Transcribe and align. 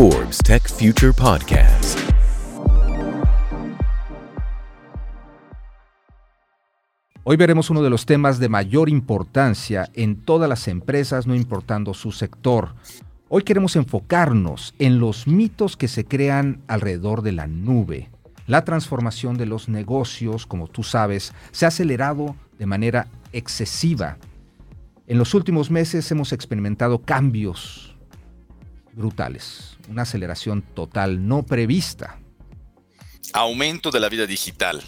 Forbes 0.00 0.38
Tech 0.38 0.66
Future 0.66 1.12
Podcast. 1.12 1.98
Hoy 7.22 7.36
veremos 7.36 7.68
uno 7.68 7.82
de 7.82 7.90
los 7.90 8.06
temas 8.06 8.38
de 8.38 8.48
mayor 8.48 8.88
importancia 8.88 9.90
en 9.92 10.16
todas 10.22 10.48
las 10.48 10.68
empresas, 10.68 11.26
no 11.26 11.34
importando 11.34 11.92
su 11.92 12.12
sector. 12.12 12.74
Hoy 13.28 13.42
queremos 13.42 13.76
enfocarnos 13.76 14.74
en 14.78 15.00
los 15.00 15.26
mitos 15.26 15.76
que 15.76 15.86
se 15.86 16.06
crean 16.06 16.62
alrededor 16.66 17.20
de 17.20 17.32
la 17.32 17.46
nube. 17.46 18.08
La 18.46 18.64
transformación 18.64 19.36
de 19.36 19.44
los 19.44 19.68
negocios, 19.68 20.46
como 20.46 20.66
tú 20.66 20.82
sabes, 20.82 21.34
se 21.50 21.66
ha 21.66 21.68
acelerado 21.68 22.36
de 22.58 22.64
manera 22.64 23.08
excesiva. 23.34 24.16
En 25.06 25.18
los 25.18 25.34
últimos 25.34 25.70
meses 25.70 26.10
hemos 26.10 26.32
experimentado 26.32 27.02
cambios 27.02 27.89
brutales, 28.92 29.76
una 29.88 30.02
aceleración 30.02 30.62
total 30.62 31.26
no 31.26 31.42
prevista. 31.42 32.18
Aumento 33.32 33.90
de 33.90 34.00
la 34.00 34.08
vida 34.08 34.26
digital. 34.26 34.82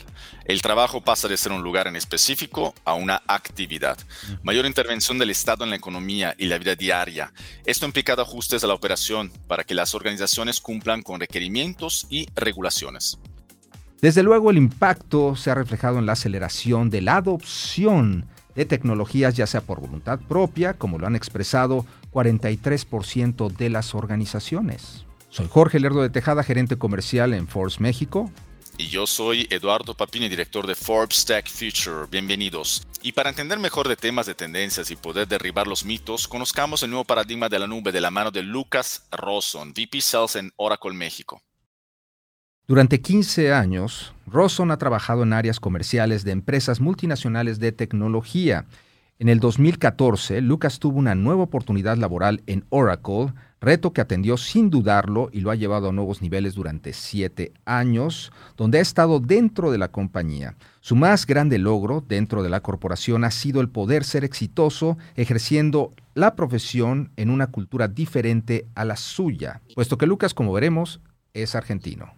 El 0.44 0.62
trabajo 0.62 1.02
pasa 1.02 1.28
de 1.28 1.36
ser 1.36 1.52
un 1.52 1.62
lugar 1.62 1.86
en 1.86 1.94
específico 1.94 2.74
a 2.84 2.94
una 2.94 3.22
actividad. 3.28 3.96
Mayor 4.42 4.66
intervención 4.66 5.18
del 5.18 5.30
Estado 5.30 5.62
en 5.62 5.70
la 5.70 5.76
economía 5.76 6.34
y 6.36 6.46
la 6.46 6.58
vida 6.58 6.74
diaria. 6.74 7.32
Esto 7.64 7.86
implica 7.86 8.14
ajustes 8.14 8.64
a 8.64 8.66
la 8.66 8.74
operación 8.74 9.30
para 9.46 9.62
que 9.62 9.74
las 9.74 9.94
organizaciones 9.94 10.60
cumplan 10.60 11.02
con 11.02 11.20
requerimientos 11.20 12.06
y 12.10 12.26
regulaciones. 12.34 13.18
Desde 14.00 14.24
luego 14.24 14.50
el 14.50 14.56
impacto 14.56 15.36
se 15.36 15.52
ha 15.52 15.54
reflejado 15.54 16.00
en 16.00 16.06
la 16.06 16.14
aceleración 16.14 16.90
de 16.90 17.02
la 17.02 17.18
adopción 17.18 18.26
de 18.56 18.64
tecnologías, 18.64 19.34
ya 19.34 19.46
sea 19.46 19.60
por 19.60 19.80
voluntad 19.80 20.18
propia, 20.18 20.74
como 20.74 20.98
lo 20.98 21.06
han 21.06 21.14
expresado 21.14 21.86
43% 22.12 23.48
de 23.56 23.70
las 23.70 23.94
organizaciones. 23.94 25.06
Soy 25.30 25.48
Jorge 25.48 25.80
Lerdo 25.80 26.02
de 26.02 26.10
Tejada, 26.10 26.42
gerente 26.42 26.76
comercial 26.76 27.32
en 27.32 27.48
Force 27.48 27.80
México. 27.80 28.30
Y 28.78 28.88
yo 28.88 29.06
soy 29.06 29.46
Eduardo 29.50 29.94
Papini, 29.94 30.28
director 30.28 30.66
de 30.66 30.74
Forbes 30.74 31.24
Tech 31.24 31.48
Future. 31.48 32.06
Bienvenidos. 32.10 32.86
Y 33.02 33.12
para 33.12 33.30
entender 33.30 33.58
mejor 33.58 33.88
de 33.88 33.96
temas 33.96 34.26
de 34.26 34.34
tendencias 34.34 34.90
y 34.90 34.96
poder 34.96 35.28
derribar 35.28 35.66
los 35.66 35.84
mitos, 35.84 36.28
conozcamos 36.28 36.82
el 36.82 36.90
nuevo 36.90 37.04
paradigma 37.04 37.48
de 37.48 37.58
la 37.58 37.66
nube 37.66 37.92
de 37.92 38.00
la 38.00 38.10
mano 38.10 38.30
de 38.30 38.42
Lucas 38.42 39.06
Rosson, 39.10 39.72
VP 39.72 40.00
Sales 40.00 40.36
en 40.36 40.52
Oracle 40.56 40.94
México. 40.94 41.42
Durante 42.66 43.00
15 43.00 43.52
años, 43.52 44.14
Rosson 44.26 44.70
ha 44.70 44.78
trabajado 44.78 45.24
en 45.24 45.32
áreas 45.32 45.60
comerciales 45.60 46.24
de 46.24 46.32
empresas 46.32 46.80
multinacionales 46.80 47.58
de 47.58 47.72
tecnología. 47.72 48.66
En 49.18 49.28
el 49.28 49.38
2014, 49.38 50.40
Lucas 50.40 50.78
tuvo 50.78 50.98
una 50.98 51.14
nueva 51.14 51.44
oportunidad 51.44 51.96
laboral 51.96 52.42
en 52.46 52.64
Oracle, 52.70 53.32
reto 53.60 53.92
que 53.92 54.00
atendió 54.00 54.36
sin 54.36 54.68
dudarlo 54.68 55.28
y 55.32 55.40
lo 55.40 55.50
ha 55.50 55.54
llevado 55.54 55.88
a 55.88 55.92
nuevos 55.92 56.22
niveles 56.22 56.54
durante 56.54 56.92
siete 56.92 57.52
años, 57.64 58.32
donde 58.56 58.78
ha 58.78 58.80
estado 58.80 59.20
dentro 59.20 59.70
de 59.70 59.78
la 59.78 59.88
compañía. 59.88 60.56
Su 60.80 60.96
más 60.96 61.26
grande 61.26 61.58
logro 61.58 62.02
dentro 62.06 62.42
de 62.42 62.50
la 62.50 62.60
corporación 62.60 63.22
ha 63.22 63.30
sido 63.30 63.60
el 63.60 63.68
poder 63.68 64.02
ser 64.02 64.24
exitoso 64.24 64.98
ejerciendo 65.14 65.92
la 66.14 66.34
profesión 66.34 67.12
en 67.16 67.30
una 67.30 67.46
cultura 67.46 67.86
diferente 67.86 68.66
a 68.74 68.84
la 68.84 68.96
suya, 68.96 69.60
puesto 69.76 69.98
que 69.98 70.06
Lucas, 70.06 70.34
como 70.34 70.52
veremos, 70.52 71.00
es 71.32 71.54
argentino. 71.54 72.12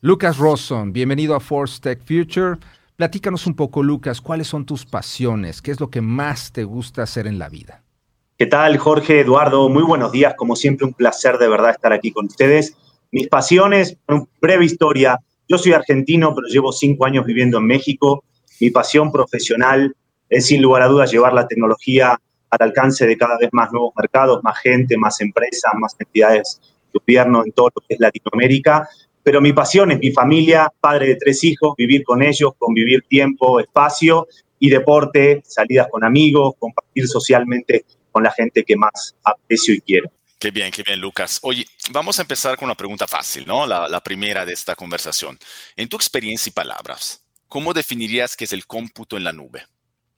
Lucas 0.00 0.38
Rosson, 0.38 0.92
bienvenido 0.92 1.36
a 1.36 1.40
Force 1.40 1.80
Tech 1.80 2.00
Future. 2.04 2.58
Platícanos 2.96 3.46
un 3.46 3.54
poco, 3.54 3.82
Lucas, 3.82 4.20
cuáles 4.20 4.48
son 4.48 4.66
tus 4.66 4.84
pasiones, 4.84 5.62
qué 5.62 5.70
es 5.70 5.80
lo 5.80 5.90
que 5.90 6.02
más 6.02 6.52
te 6.52 6.64
gusta 6.64 7.02
hacer 7.02 7.26
en 7.26 7.38
la 7.38 7.48
vida. 7.48 7.82
¿Qué 8.36 8.46
tal, 8.46 8.76
Jorge, 8.76 9.20
Eduardo? 9.20 9.68
Muy 9.70 9.82
buenos 9.82 10.12
días, 10.12 10.34
como 10.36 10.56
siempre, 10.56 10.86
un 10.86 10.92
placer 10.92 11.38
de 11.38 11.48
verdad 11.48 11.70
estar 11.70 11.92
aquí 11.92 12.12
con 12.12 12.26
ustedes. 12.26 12.76
Mis 13.10 13.28
pasiones, 13.28 13.96
una 14.08 14.24
breve 14.40 14.66
historia. 14.66 15.18
Yo 15.48 15.58
soy 15.58 15.72
argentino, 15.72 16.34
pero 16.34 16.48
llevo 16.48 16.70
cinco 16.70 17.06
años 17.06 17.24
viviendo 17.24 17.58
en 17.58 17.66
México. 17.66 18.24
Mi 18.60 18.70
pasión 18.70 19.10
profesional 19.10 19.94
es, 20.28 20.46
sin 20.46 20.60
lugar 20.60 20.82
a 20.82 20.88
dudas, 20.88 21.10
llevar 21.10 21.32
la 21.32 21.48
tecnología 21.48 22.20
al 22.50 22.58
alcance 22.60 23.06
de 23.06 23.16
cada 23.16 23.38
vez 23.38 23.48
más 23.52 23.72
nuevos 23.72 23.94
mercados, 23.96 24.44
más 24.44 24.58
gente, 24.58 24.98
más 24.98 25.20
empresas, 25.22 25.72
más 25.78 25.96
entidades 25.98 26.60
de 26.92 26.98
gobierno 26.98 27.42
en 27.44 27.52
todo 27.52 27.70
lo 27.74 27.82
que 27.86 27.94
es 27.94 28.00
Latinoamérica 28.00 28.86
pero 29.22 29.40
mi 29.40 29.52
pasión 29.52 29.90
es 29.92 29.98
mi 29.98 30.10
familia, 30.10 30.72
padre 30.80 31.08
de 31.08 31.16
tres 31.16 31.44
hijos, 31.44 31.74
vivir 31.76 32.04
con 32.04 32.22
ellos, 32.22 32.52
convivir 32.58 33.02
tiempo, 33.08 33.60
espacio 33.60 34.26
y 34.58 34.70
deporte, 34.70 35.42
salidas 35.46 35.88
con 35.90 36.04
amigos, 36.04 36.54
compartir 36.58 37.06
socialmente 37.06 37.84
con 38.10 38.22
la 38.22 38.32
gente 38.32 38.64
que 38.64 38.76
más 38.76 39.16
aprecio 39.24 39.74
y 39.74 39.80
quiero. 39.80 40.10
Qué 40.38 40.50
bien, 40.50 40.72
qué 40.72 40.82
bien, 40.82 41.00
Lucas. 41.00 41.38
Oye, 41.42 41.64
vamos 41.90 42.18
a 42.18 42.22
empezar 42.22 42.56
con 42.56 42.66
una 42.66 42.74
pregunta 42.74 43.06
fácil, 43.06 43.46
¿no? 43.46 43.64
La, 43.66 43.88
la 43.88 44.00
primera 44.00 44.44
de 44.44 44.52
esta 44.52 44.74
conversación. 44.74 45.38
En 45.76 45.88
tu 45.88 45.96
experiencia 45.96 46.50
y 46.50 46.52
palabras, 46.52 47.24
¿cómo 47.46 47.72
definirías 47.72 48.36
qué 48.36 48.44
es 48.44 48.52
el 48.52 48.66
cómputo 48.66 49.16
en 49.16 49.24
la 49.24 49.32
nube? 49.32 49.62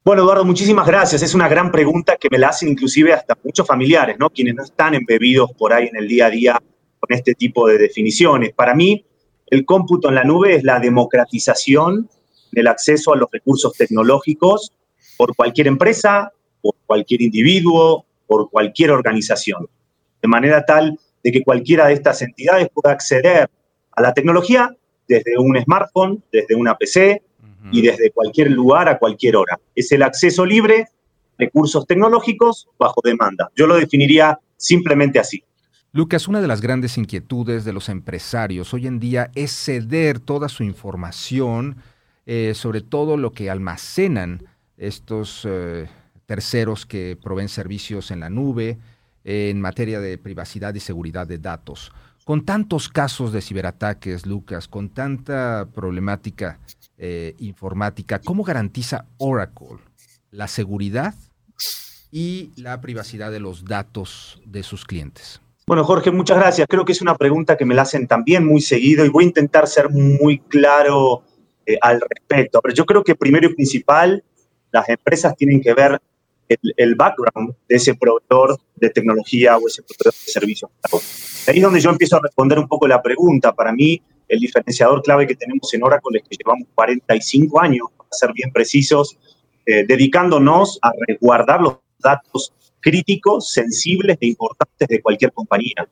Bueno, 0.02 0.22
Eduardo, 0.22 0.44
muchísimas 0.44 0.86
gracias. 0.86 1.22
Es 1.22 1.34
una 1.34 1.48
gran 1.48 1.70
pregunta 1.70 2.16
que 2.18 2.28
me 2.30 2.38
la 2.38 2.48
hacen 2.48 2.68
inclusive 2.68 3.12
hasta 3.12 3.38
muchos 3.42 3.66
familiares, 3.66 4.16
¿no? 4.18 4.28
Quienes 4.28 4.54
no 4.54 4.64
están 4.64 4.94
embebidos 4.94 5.50
por 5.52 5.72
ahí 5.72 5.86
en 5.86 5.96
el 5.96 6.08
día 6.08 6.26
a 6.26 6.30
día 6.30 6.62
con 7.04 7.16
este 7.16 7.34
tipo 7.34 7.68
de 7.68 7.76
definiciones. 7.76 8.54
Para 8.54 8.74
mí, 8.74 9.04
el 9.48 9.66
cómputo 9.66 10.08
en 10.08 10.14
la 10.14 10.24
nube 10.24 10.56
es 10.56 10.64
la 10.64 10.80
democratización 10.80 12.08
del 12.50 12.66
acceso 12.66 13.12
a 13.12 13.16
los 13.16 13.28
recursos 13.30 13.74
tecnológicos 13.74 14.72
por 15.18 15.36
cualquier 15.36 15.66
empresa, 15.66 16.32
por 16.62 16.74
cualquier 16.86 17.20
individuo, 17.20 18.06
por 18.26 18.48
cualquier 18.50 18.90
organización. 18.90 19.68
De 20.22 20.28
manera 20.28 20.64
tal 20.64 20.98
de 21.22 21.32
que 21.32 21.42
cualquiera 21.42 21.88
de 21.88 21.94
estas 21.94 22.22
entidades 22.22 22.68
pueda 22.72 22.94
acceder 22.94 23.50
a 23.92 24.02
la 24.02 24.14
tecnología 24.14 24.74
desde 25.06 25.36
un 25.38 25.60
smartphone, 25.60 26.22
desde 26.32 26.54
una 26.54 26.74
PC 26.76 27.22
y 27.70 27.82
desde 27.82 28.10
cualquier 28.12 28.50
lugar 28.50 28.88
a 28.88 28.98
cualquier 28.98 29.36
hora. 29.36 29.60
Es 29.74 29.92
el 29.92 30.02
acceso 30.02 30.46
libre 30.46 30.82
a 30.82 30.88
recursos 31.38 31.86
tecnológicos 31.86 32.68
bajo 32.78 33.00
demanda. 33.04 33.50
Yo 33.54 33.66
lo 33.66 33.76
definiría 33.76 34.38
simplemente 34.56 35.18
así. 35.18 35.44
Lucas, 35.94 36.26
una 36.26 36.40
de 36.40 36.48
las 36.48 36.60
grandes 36.60 36.98
inquietudes 36.98 37.64
de 37.64 37.72
los 37.72 37.88
empresarios 37.88 38.74
hoy 38.74 38.88
en 38.88 38.98
día 38.98 39.30
es 39.36 39.52
ceder 39.52 40.18
toda 40.18 40.48
su 40.48 40.64
información, 40.64 41.76
eh, 42.26 42.54
sobre 42.56 42.80
todo 42.80 43.16
lo 43.16 43.30
que 43.30 43.48
almacenan 43.48 44.42
estos 44.76 45.46
eh, 45.48 45.88
terceros 46.26 46.84
que 46.84 47.16
proveen 47.22 47.48
servicios 47.48 48.10
en 48.10 48.18
la 48.18 48.28
nube 48.28 48.76
en 49.22 49.60
materia 49.60 50.00
de 50.00 50.18
privacidad 50.18 50.74
y 50.74 50.80
seguridad 50.80 51.28
de 51.28 51.38
datos. 51.38 51.92
Con 52.24 52.44
tantos 52.44 52.88
casos 52.88 53.32
de 53.32 53.40
ciberataques, 53.40 54.26
Lucas, 54.26 54.66
con 54.66 54.88
tanta 54.88 55.68
problemática 55.72 56.58
eh, 56.98 57.36
informática, 57.38 58.18
¿cómo 58.18 58.42
garantiza 58.42 59.06
Oracle 59.18 59.78
la 60.32 60.48
seguridad 60.48 61.14
y 62.10 62.50
la 62.56 62.80
privacidad 62.80 63.30
de 63.30 63.38
los 63.38 63.64
datos 63.64 64.42
de 64.44 64.64
sus 64.64 64.84
clientes? 64.84 65.40
Bueno, 65.66 65.82
Jorge, 65.82 66.10
muchas 66.10 66.36
gracias. 66.36 66.66
Creo 66.68 66.84
que 66.84 66.92
es 66.92 67.00
una 67.00 67.14
pregunta 67.14 67.56
que 67.56 67.64
me 67.64 67.74
la 67.74 67.82
hacen 67.82 68.06
también 68.06 68.46
muy 68.46 68.60
seguido 68.60 69.02
y 69.04 69.08
voy 69.08 69.24
a 69.24 69.28
intentar 69.28 69.66
ser 69.66 69.88
muy 69.88 70.38
claro 70.40 71.22
eh, 71.64 71.78
al 71.80 72.02
respecto. 72.02 72.60
Pero 72.60 72.74
yo 72.74 72.84
creo 72.84 73.02
que 73.02 73.14
primero 73.14 73.48
y 73.48 73.54
principal, 73.54 74.22
las 74.70 74.86
empresas 74.90 75.34
tienen 75.34 75.62
que 75.62 75.72
ver 75.72 75.98
el, 76.48 76.94
background 76.96 77.54
de 77.66 77.76
ese 77.76 77.94
proveedor 77.94 78.58
de 78.76 78.90
tecnología 78.90 79.56
o 79.56 79.66
ese 79.66 79.82
proveedor 79.82 80.12
de 80.12 80.32
servicios. 80.32 80.70
Ahí 81.46 81.56
es 81.56 81.62
donde 81.62 81.80
yo 81.80 81.88
empiezo 81.88 82.16
a 82.16 82.20
responder 82.20 82.58
un 82.58 82.68
poco 82.68 82.86
la 82.86 83.00
pregunta. 83.00 83.54
Para 83.54 83.72
mí, 83.72 84.02
el 84.28 84.40
diferenciador 84.40 85.02
clave 85.02 85.26
que 85.26 85.34
tenemos 85.34 85.72
en 85.72 85.82
Oracle 85.82 86.18
es 86.18 86.28
que 86.28 86.36
llevamos 86.36 86.68
45 86.74 87.60
años, 87.62 87.86
para 87.96 88.10
ser 88.10 88.34
bien 88.34 88.52
precisos, 88.52 89.16
eh, 89.64 89.86
dedicándonos 89.88 90.78
a 90.82 90.92
resguardar 91.06 91.62
los 91.62 91.78
datos 91.98 92.52
críticos, 92.84 93.50
sensibles 93.50 94.18
e 94.20 94.26
importantes 94.26 94.86
de 94.86 95.00
cualquier 95.00 95.32
compañía. 95.32 95.88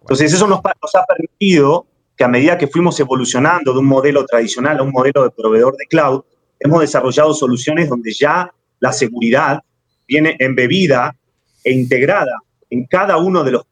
Entonces, 0.00 0.32
eso 0.32 0.48
nos, 0.48 0.60
nos, 0.60 0.94
ha 0.96 1.04
permitido 1.06 1.86
que 2.16 2.24
a 2.24 2.28
medida 2.28 2.58
que 2.58 2.66
fuimos 2.66 2.98
evolucionando 2.98 3.72
de 3.72 3.78
un 3.78 3.86
modelo 3.86 4.26
tradicional 4.26 4.78
a 4.78 4.82
un 4.82 4.90
modelo 4.90 5.22
de 5.22 5.30
proveedor 5.30 5.76
de 5.76 5.86
cloud, 5.86 6.22
hemos 6.58 6.80
desarrollado 6.80 7.32
soluciones 7.34 7.88
donde 7.88 8.12
ya 8.12 8.52
la 8.80 8.92
seguridad 8.92 9.62
viene 10.08 10.36
embebida 10.40 11.16
e 11.62 11.72
integrada 11.72 12.36
en 12.68 12.84
cada 12.86 13.16
uno 13.16 13.44
de 13.44 13.52
los 13.52 13.62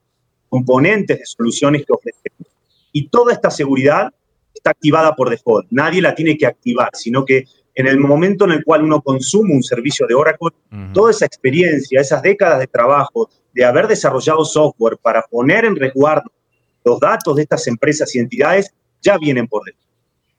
componentes 0.49 1.19
de 1.19 1.27
soluciones 1.27 1.85
que 1.85 1.93
ofrecemos. 1.93 2.49
Y 2.93 3.09
toda 3.09 3.33
esta 3.33 3.51
seguridad 3.51 4.13
está 4.55 4.71
activada 4.71 5.17
por 5.17 5.31
default. 5.31 5.67
Nadie 5.71 6.01
la 6.01 6.15
tiene 6.15 6.39
que 6.39 6.47
activar, 6.47 6.91
sino 6.93 7.25
que 7.25 7.47
en 7.75 7.87
el 7.87 7.99
momento 7.99 8.45
en 8.45 8.53
el 8.53 8.65
cual 8.65 8.83
uno 8.83 9.01
consume 9.01 9.55
un 9.55 9.63
servicio 9.63 10.07
de 10.07 10.15
Oracle, 10.15 10.51
toda 10.93 11.11
esa 11.11 11.27
experiencia, 11.27 12.01
esas 12.01 12.23
décadas 12.23 12.59
de 12.59 12.67
trabajo, 12.67 13.31
de 13.55 13.65
haber 13.65 13.87
desarrollado 13.87 14.45
software 14.45 14.99
para 14.99 15.23
poner 15.23 15.65
en 15.65 15.77
resguardo 15.77 16.31
los 16.85 17.01
datos 17.01 17.37
de 17.37 17.43
estas 17.43 17.67
empresas 17.67 18.15
y 18.15 18.19
entidades, 18.19 18.75
ya 19.01 19.17
vienen 19.19 19.47
por 19.47 19.65
dentro. 19.65 19.83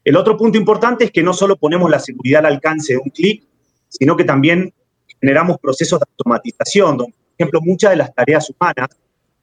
El 0.03 0.17
otro 0.17 0.37
punto 0.37 0.57
importante 0.57 1.05
es 1.05 1.11
que 1.11 1.23
no 1.23 1.33
solo 1.33 1.55
ponemos 1.55 1.89
la 1.89 1.99
seguridad 1.99 2.45
al 2.45 2.53
alcance 2.53 2.93
de 2.93 2.99
un 2.99 3.09
clic, 3.09 3.43
sino 3.87 4.17
que 4.17 4.25
también 4.25 4.73
generamos 5.21 5.57
procesos 5.59 5.99
de 5.99 6.05
automatización, 6.11 6.97
donde, 6.97 7.13
por 7.13 7.35
ejemplo, 7.37 7.61
muchas 7.61 7.91
de 7.91 7.97
las 7.97 8.13
tareas 8.13 8.49
humanas, 8.49 8.89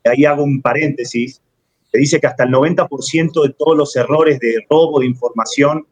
y 0.05 0.09
ahí 0.09 0.25
hago 0.25 0.43
un 0.43 0.61
paréntesis, 0.61 1.41
Se 1.93 1.99
dice 1.99 2.21
que 2.21 2.29
hasta 2.29 2.45
el 2.45 2.51
90% 2.51 3.43
de 3.43 3.55
todos 3.59 3.77
los 3.77 3.97
errores 3.97 4.39
de 4.39 4.65
robo 4.71 5.01
de 5.01 5.07
información 5.07 5.87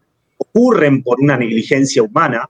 ocurren 0.48 1.02
por 1.02 1.20
una 1.20 1.36
negligencia 1.36 2.02
humana. 2.02 2.48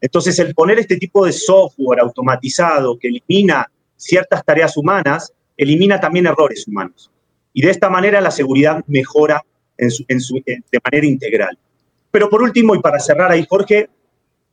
Entonces, 0.00 0.38
el 0.38 0.54
poner 0.54 0.78
este 0.78 0.96
tipo 0.96 1.24
de 1.24 1.32
software 1.32 2.00
automatizado 2.00 2.98
que 2.98 3.08
elimina 3.08 3.70
ciertas 3.96 4.44
tareas 4.44 4.76
humanas, 4.76 5.32
elimina 5.56 6.00
también 6.00 6.26
errores 6.26 6.66
humanos. 6.66 7.10
Y 7.52 7.62
de 7.62 7.70
esta 7.70 7.88
manera 7.88 8.20
la 8.20 8.30
seguridad 8.30 8.84
mejora 8.86 9.42
de 9.76 10.80
manera 10.84 11.06
integral. 11.06 11.58
Pero 12.10 12.28
por 12.28 12.42
último, 12.42 12.74
y 12.74 12.80
para 12.80 12.98
cerrar 12.98 13.32
ahí, 13.32 13.44
Jorge, 13.48 13.88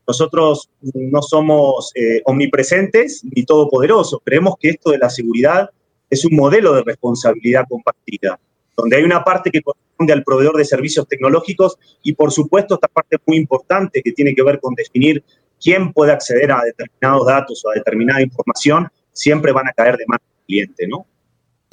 nosotros 0.08 0.70
no 0.82 1.22
somos 1.22 1.92
eh, 1.96 2.22
omnipresentes 2.26 3.24
ni 3.24 3.44
todopoderosos. 3.44 4.20
Creemos 4.24 4.56
que 4.60 4.70
esto 4.70 4.92
de 4.92 4.98
la 4.98 5.10
seguridad 5.10 5.70
es 6.10 6.26
un 6.26 6.36
modelo 6.36 6.74
de 6.74 6.84
responsabilidad 6.84 7.66
compartida, 7.70 8.40
donde 8.82 8.98
hay 8.98 9.04
una 9.04 9.24
parte 9.24 9.52
que 9.52 9.62
corresponde 9.62 10.14
al 10.14 10.24
proveedor 10.24 10.58
de 10.58 10.66
servicios 10.66 11.08
tecnológicos 11.08 11.78
y, 12.02 12.14
por 12.14 12.32
supuesto, 12.32 12.76
esta 12.76 12.88
parte 12.88 13.18
muy 13.26 13.38
importante 13.38 14.02
que 14.02 14.12
tiene 14.12 14.34
que 14.34 14.44
ver 14.44 14.60
con 14.60 14.74
definir 14.74 15.24
quién 15.62 15.94
puede 15.94 16.12
acceder 16.12 16.52
a 16.52 16.64
determinados 16.64 17.28
datos 17.28 17.64
o 17.64 17.70
a 17.70 17.76
determinada 17.76 18.22
información, 18.22 18.88
siempre 19.14 19.52
van 19.52 19.68
a 19.68 19.74
caer 19.74 19.98
de 19.98 20.06
mano 20.08 20.24
del 20.26 20.46
cliente, 20.48 20.88
¿no? 20.88 21.06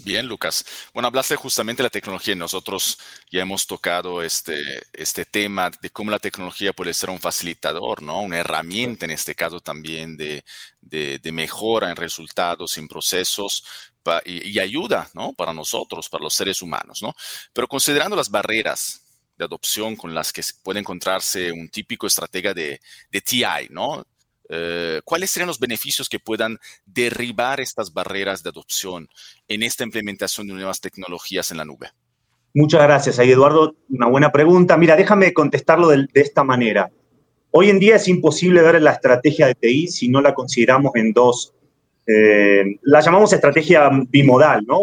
Bien, 0.05 0.27
Lucas. 0.27 0.65
Bueno, 0.95 1.09
hablaste 1.09 1.37
justamente 1.37 1.83
de 1.83 1.87
la 1.87 1.91
tecnología 1.91 2.35
nosotros 2.35 2.99
ya 3.31 3.43
hemos 3.43 3.67
tocado 3.67 4.23
este, 4.23 4.57
este 4.93 5.25
tema 5.25 5.71
de 5.83 5.91
cómo 5.91 6.11
la 6.11 6.21
tecnología 6.21 6.73
puede 6.73 6.95
ser 6.95 7.11
un 7.11 7.19
facilitador, 7.19 8.01
¿no? 8.03 8.21
Una 8.23 8.39
herramienta 8.39 9.05
en 9.07 9.11
este 9.11 9.35
caso 9.35 9.61
también 9.61 10.17
de, 10.17 10.45
de, 10.81 11.33
mejora 11.33 11.91
en 11.91 11.97
resultados, 11.97 12.79
en 12.79 12.89
procesos 12.89 13.65
y, 14.25 14.49
y, 14.49 14.59
ayuda, 14.61 15.11
¿no? 15.15 15.33
Para 15.35 15.53
nosotros, 15.53 16.09
para 16.09 16.25
los 16.25 16.35
seres 16.35 16.63
humanos, 16.63 17.03
¿no? 17.03 17.15
Pero 17.53 17.69
considerando 17.69 18.17
las 18.17 18.31
barreras 18.31 19.03
de 19.37 19.45
adopción 19.45 19.97
con 19.97 20.15
las 20.15 20.33
que 20.33 20.43
puede 20.63 20.81
encontrarse 20.81 21.53
un 21.53 21.69
típico 21.69 22.07
estratega 22.07 22.55
de, 22.55 22.81
de 23.11 23.21
TI, 23.21 23.69
¿no? 23.71 24.05
Eh, 24.49 25.01
¿cuáles 25.05 25.31
serían 25.31 25.49
los 25.49 25.59
beneficios 25.59 26.09
que 26.09 26.19
puedan 26.19 26.59
derribar 26.87 27.61
estas 27.61 27.93
barreras 27.93 28.43
de 28.43 28.51
adopción 28.51 29.09
en 29.47 29.63
esta 29.63 29.85
implementación 29.85 30.47
de 30.47 30.55
nuevas 30.55 30.81
tecnologías 30.81 31.51
en 31.51 31.59
la 31.59 31.65
nube? 31.65 31.89
Muchas 32.55 32.83
gracias, 32.83 33.19
ahí 33.19 33.31
Eduardo. 33.31 33.77
Una 33.91 34.07
buena 34.07 34.33
pregunta. 34.33 34.77
Mira, 34.77 34.97
déjame 34.97 35.33
contestarlo 35.33 35.89
de, 35.89 36.07
esta 36.15 36.45
manera. 36.45 36.91
Hoy 37.51 37.71
en 37.71 37.79
día 37.79 37.97
es 37.97 38.09
imposible 38.09 38.63
ver 38.63 38.81
la 38.81 38.93
estrategia 38.93 39.47
de 39.47 39.55
TI 39.55 39.89
si 39.89 40.09
no 40.09 40.21
la 40.21 40.35
consideramos 40.35 40.93
en 40.97 41.13
dos, 41.13 41.55
eh, 42.07 42.79
la 42.83 43.01
llamamos 43.01 43.33
estrategia 43.33 43.91
bimodal, 44.09 44.65
¿no? 44.67 44.81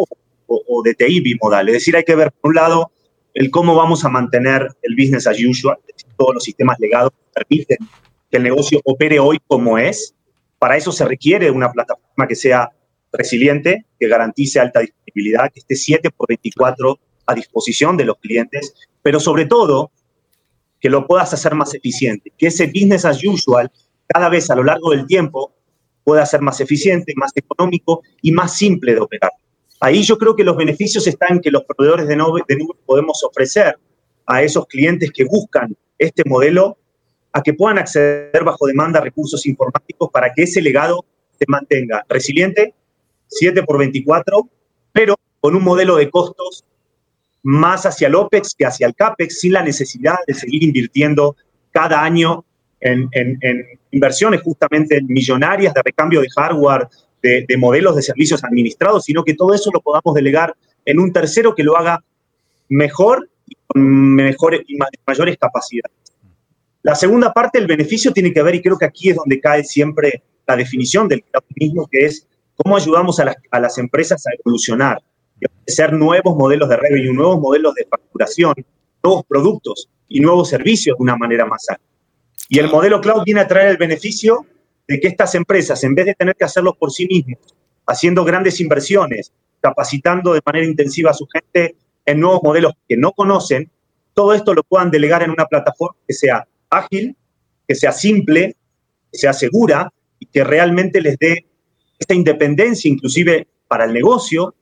O, 0.47 0.61
o, 0.67 0.83
de 0.83 0.93
TI 0.93 1.21
bimodal. 1.21 1.67
Es 1.69 1.73
decir, 1.73 1.95
hay 1.95 2.03
que 2.03 2.15
ver, 2.15 2.31
por 2.31 2.49
un 2.49 2.55
lado, 2.55 2.91
el 3.33 3.49
cómo 3.49 3.75
vamos 3.75 4.05
a 4.05 4.09
mantener 4.09 4.67
el 4.83 4.95
business 4.95 5.27
as 5.27 5.37
usual, 5.39 5.77
todos 6.17 6.35
los 6.35 6.43
sistemas 6.43 6.79
legados 6.79 7.11
permiten 7.33 7.77
que 8.29 8.37
el 8.37 8.43
negocio 8.43 8.81
opere 8.83 9.19
hoy 9.19 9.39
como 9.47 9.77
es. 9.77 10.15
Para 10.59 10.77
eso 10.77 10.91
se 10.91 11.05
requiere 11.05 11.51
una 11.51 11.71
plataforma 11.71 12.27
que 12.27 12.35
sea 12.35 12.71
resiliente, 13.11 13.85
que 13.99 14.07
garantice 14.07 14.59
alta 14.59 14.81
disponibilidad, 14.81 15.51
que 15.51 15.59
esté 15.59 15.75
7 15.75 16.09
por 16.11 16.27
24 16.27 16.99
a 17.27 17.33
disposición 17.33 17.97
de 17.97 18.05
los 18.05 18.17
clientes, 18.17 18.73
pero 19.01 19.19
sobre 19.19 19.45
todo 19.45 19.91
que 20.79 20.89
lo 20.89 21.07
puedas 21.07 21.33
hacer 21.33 21.55
más 21.55 21.73
eficiente, 21.73 22.31
que 22.37 22.47
ese 22.47 22.67
business 22.67 23.05
as 23.05 23.23
usual 23.23 23.71
cada 24.07 24.29
vez 24.29 24.49
a 24.49 24.55
lo 24.55 24.63
largo 24.63 24.91
del 24.91 25.07
tiempo 25.07 25.53
pueda 26.03 26.25
ser 26.25 26.41
más 26.41 26.61
eficiente, 26.61 27.13
más 27.15 27.31
económico 27.35 28.03
y 28.21 28.31
más 28.31 28.55
simple 28.55 28.93
de 28.93 29.01
operar. 29.01 29.31
Ahí 29.79 30.03
yo 30.03 30.17
creo 30.17 30.35
que 30.35 30.43
los 30.43 30.55
beneficios 30.55 31.07
están 31.07 31.39
que 31.41 31.51
los 31.51 31.63
proveedores 31.63 32.07
de 32.07 32.15
nube, 32.15 32.41
de 32.47 32.55
nube 32.57 32.75
podemos 32.85 33.23
ofrecer 33.23 33.77
a 34.27 34.41
esos 34.43 34.67
clientes 34.67 35.11
que 35.11 35.25
buscan 35.25 35.75
este 35.97 36.23
modelo 36.25 36.77
a 37.35 37.43
que 37.43 37.53
puedan 37.53 37.77
acceder 37.77 38.45
bajo 38.45 38.65
demanda 38.65 38.99
a 38.99 39.03
recursos 39.03 39.45
informáticos 39.45 40.09
para 40.09 40.31
que 40.33 40.43
ese 40.43 40.61
legado 40.61 41.03
se 41.37 41.43
mantenga 41.49 42.05
resiliente, 42.07 42.73
7 43.27 43.61
por 43.63 43.77
24, 43.77 44.49
pero 44.93 45.15
con 45.41 45.53
un 45.53 45.61
modelo 45.61 45.97
de 45.97 46.09
costos 46.09 46.63
más 47.43 47.85
hacia 47.85 48.07
el 48.07 48.15
OPEX 48.15 48.55
que 48.57 48.65
hacia 48.65 48.87
el 48.87 48.95
CAPEX, 48.95 49.41
sin 49.41 49.51
la 49.51 49.63
necesidad 49.63 50.15
de 50.25 50.33
seguir 50.33 50.63
invirtiendo 50.63 51.35
cada 51.71 52.01
año 52.01 52.45
en, 52.79 53.09
inversiones 53.91 54.41
justamente 54.41 55.01
millonarias 55.01 55.73
de 55.73 55.81
recambio 55.83 56.21
de 56.21 56.29
hardware, 56.29 56.87
de, 57.21 57.43
de, 57.45 57.57
modelos 57.57 57.97
de 57.97 58.01
servicios 58.01 58.45
administrados, 58.45 59.03
sino 59.03 59.25
que 59.25 59.33
todo 59.33 59.53
eso 59.53 59.71
lo 59.73 59.81
podamos 59.81 60.15
delegar 60.15 60.55
en 60.85 61.01
un 61.01 61.11
tercero 61.11 61.53
que 61.53 61.63
lo 61.63 61.75
haga 61.75 62.01
mejor 62.69 63.29
y 63.45 63.57
con 63.67 64.15
mejores 64.15 64.61
y 64.67 64.77
mayores 65.05 65.37
capacidades. 65.37 66.04
La 66.85 66.93
segunda 66.93 67.33
parte, 67.33 67.57
el 67.57 67.65
beneficio, 67.65 68.13
tiene 68.13 68.31
que 68.31 68.43
ver, 68.43 68.53
y 68.53 68.61
creo 68.61 68.77
que 68.77 68.85
aquí 68.85 69.09
es 69.09 69.15
donde 69.15 69.41
cae 69.41 69.63
siempre 69.63 70.21
la 70.45 70.55
definición 70.55 71.07
del 71.07 71.23
mismo, 71.55 71.87
que 71.91 72.05
es 72.05 72.27
cómo 72.55 72.77
ayudamos 72.77 73.19
a 73.19 73.25
las, 73.59 73.77
empresas 73.79 74.23
a 74.27 74.29
evolucionar 74.39 75.01
y 75.41 75.47
ofrecer 75.47 75.93
nuevos 75.93 76.35
modelos 76.35 76.69
de 76.69 76.77
revenue, 76.77 77.11
nuevos 77.11 77.39
modelos 77.39 77.73
de 77.73 77.87
facturación, 77.89 78.53
nuevos 79.03 79.25
productos 79.25 79.89
y 80.07 80.19
nuevos 80.19 80.49
servicios 80.49 80.95
de 80.95 81.01
una 81.01 81.15
manera 81.15 81.47
más 81.47 81.67
ágil. 81.71 81.87
Y 82.49 82.59
el 82.59 82.69
modelo 82.69 83.01
cloud 83.01 83.23
viene 83.25 83.41
a 83.41 83.47
traer 83.47 83.69
el 83.69 83.77
beneficio 83.77 84.45
de 84.87 84.99
que 84.99 85.07
estas 85.07 85.33
empresas, 85.33 85.83
en 85.83 85.95
vez 85.95 86.05
de 86.05 86.13
tener 86.13 86.35
que 86.35 86.45
hacerlo 86.45 86.75
por 86.75 86.91
sí 86.91 87.07
mismos, 87.07 87.39
haciendo 87.87 88.23
grandes 88.23 88.61
inversiones, 88.61 89.33
capacitando 89.59 90.33
de 90.33 90.41
manera 90.45 90.67
intensiva 90.67 91.09
a 91.09 91.15
su 91.15 91.25
gente 91.25 91.77
en 92.05 92.19
nuevos 92.19 92.43
modelos 92.43 92.73
que 92.87 92.95
no 92.95 93.11
conocen, 93.11 93.71
todo 94.13 94.35
esto 94.35 94.53
lo 94.53 94.61
puedan 94.61 94.91
delegar 94.91 95.23
en 95.23 95.31
una 95.31 95.47
plataforma 95.47 95.97
que 96.07 96.13
sea 96.13 96.47
ágil, 96.77 97.15
que 97.67 97.75
sea 97.75 97.91
simple, 97.91 98.55
que 99.11 99.17
sea 99.17 99.33
segura 99.33 99.91
y 100.19 100.25
que 100.27 100.43
realmente 100.43 101.01
les 101.01 101.17
dé 101.17 101.45
esta 101.97 102.13
independencia 102.13 102.89
inclusive 102.89 103.47
para 103.67 103.85
el 103.85 103.93
negocio, 103.93 104.53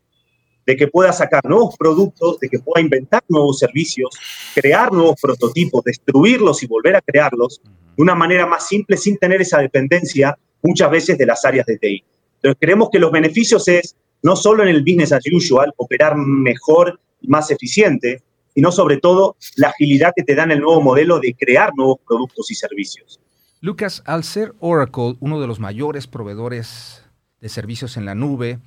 de 0.66 0.78
que 0.78 0.88
pueda 0.88 1.12
sacar 1.12 1.44
nuevos 1.46 1.76
productos, 1.78 2.40
de 2.40 2.50
que 2.50 2.60
pueda 2.60 2.82
inventar 2.82 3.22
nuevos 3.28 3.60
servicios, 3.60 4.10
crear 4.56 4.92
nuevos 4.92 5.16
prototipos, 5.22 5.84
destruirlos 5.84 6.64
y 6.64 6.68
volver 6.68 6.96
a 6.96 7.02
crearlos 7.02 7.62
de 7.96 8.02
una 8.02 8.16
manera 8.16 8.46
más 8.46 8.68
simple 8.68 8.98
sin 8.98 9.18
tener 9.18 9.42
esa 9.42 9.60
dependencia 9.60 10.38
muchas 10.62 10.90
veces 10.90 11.18
de 11.18 11.26
las 11.26 11.44
áreas 11.44 11.66
de 11.66 11.78
TI. 11.78 12.04
Entonces 12.36 12.58
creemos 12.60 12.90
que 12.90 13.00
los 13.00 13.12
beneficios 13.12 13.68
es 13.68 13.96
no 14.22 14.36
solo 14.36 14.64
en 14.64 14.70
el 14.70 14.82
business 14.82 15.12
as 15.12 15.24
usual, 15.32 15.74
operar 15.76 16.16
mejor 16.16 17.00
y 17.22 17.28
más 17.28 17.52
eficiente, 17.52 18.22
sino 18.56 18.72
sobre 18.72 18.98
todo 18.98 19.36
la 19.56 19.70
agilidad 19.70 20.14
que 20.16 20.24
te 20.24 20.36
da 20.36 20.44
en 20.44 20.52
el 20.52 20.60
nuevo 20.60 20.82
modelo 20.82 21.20
de 21.20 21.36
crear 21.36 21.72
nuevos 21.76 21.98
productos 22.06 22.52
y 22.52 22.56
servicios. 22.56 23.20
Lucas, 23.62 24.04
al 24.06 24.24
ser 24.24 24.54
Oracle 24.60 25.16
uno 25.20 25.40
de 25.40 25.48
los 25.48 25.60
mayores 25.60 26.08
proveedores 26.08 27.04
de 27.40 27.50
servicios 27.50 27.98
en 27.98 28.06
la 28.06 28.16
nube, 28.16 28.60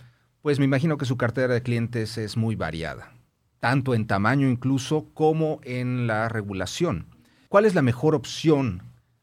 pues 0.43 0.59
me 0.59 0.65
imagino 0.65 0.97
que 0.97 1.05
su 1.05 1.17
cartera 1.17 1.53
de 1.53 1.63
clientes 1.63 2.19
es 2.19 2.37
muy 2.37 2.57
variada, 2.57 3.13
tanto 3.61 3.95
en 3.95 4.07
tamaño 4.07 4.49
incluso 4.49 5.07
como 5.13 5.61
en 5.65 6.07
la 6.07 6.29
regulación. 6.29 7.07
¿Cuál 7.49 7.65
es 7.65 7.75
la 7.75 7.83
mejor 7.83 8.15
opción 8.15 8.83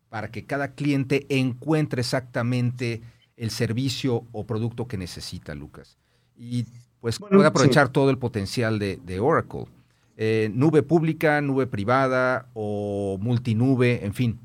para 0.10 0.32
que 0.32 0.46
cada 0.46 0.74
cliente 0.74 1.26
encuentre 1.30 2.02
exactamente 2.02 3.02
el 3.36 3.52
servicio 3.52 4.26
o 4.32 4.46
producto 4.46 4.88
que 4.88 4.98
necesita, 4.98 5.56
Lucas? 5.56 5.98
Y 6.36 6.66
pues 7.00 7.20
pueda 7.20 7.48
aprovechar 7.48 7.90
todo 7.90 8.10
el 8.10 8.18
potencial 8.18 8.80
de, 8.80 9.00
de 9.04 9.20
Oracle. 9.20 9.66
Eh, 10.16 10.52
nube 10.54 10.84
pública, 10.84 11.42
nube 11.42 11.68
privada 11.68 12.50
o 12.54 13.18
multinube, 13.20 14.06
en 14.06 14.14
fin. 14.14 14.40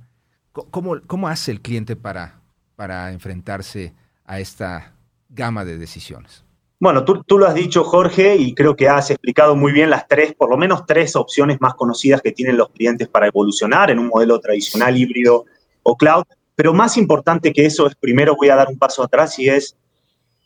¿Cómo, 0.52 1.00
cómo 1.06 1.28
hace 1.28 1.52
el 1.52 1.60
cliente 1.60 1.94
para, 1.94 2.40
para 2.74 3.12
enfrentarse 3.12 3.94
a 4.24 4.40
esta 4.40 4.94
gama 5.28 5.64
de 5.64 5.78
decisiones? 5.78 6.44
Bueno, 6.80 7.04
tú, 7.04 7.22
tú, 7.24 7.38
lo 7.38 7.46
has 7.46 7.54
dicho, 7.54 7.84
Jorge, 7.84 8.36
y 8.36 8.54
creo 8.54 8.76
que 8.76 8.88
has 8.88 9.10
explicado 9.10 9.56
muy 9.56 9.72
bien 9.72 9.90
las 9.90 10.06
tres, 10.06 10.34
por 10.34 10.48
lo 10.48 10.56
menos 10.56 10.86
tres 10.86 11.16
opciones 11.16 11.60
más 11.60 11.74
conocidas 11.74 12.22
que 12.22 12.32
tienen 12.32 12.56
los 12.56 12.70
clientes 12.70 13.08
para 13.08 13.26
evolucionar 13.26 13.90
en 13.90 13.98
un 13.98 14.06
modelo 14.06 14.38
tradicional, 14.38 14.96
híbrido 14.96 15.44
o 15.82 15.96
cloud. 15.96 16.24
Pero 16.54 16.72
más 16.72 16.96
importante 16.96 17.52
que 17.52 17.66
eso 17.66 17.86
es, 17.86 17.94
primero 17.96 18.36
voy 18.36 18.48
a 18.48 18.56
dar 18.56 18.68
un 18.68 18.78
paso 18.78 19.02
atrás 19.02 19.38
y 19.38 19.48
es 19.48 19.76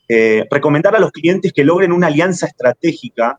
eh, 0.09 0.47
recomendar 0.51 0.97
a 0.97 1.01
los 1.01 1.13
clientes 1.13 1.53
que 1.53 1.65
logren 1.65 1.93
una 1.93 2.09
alianza 2.09 2.47
estratégica 2.47 3.39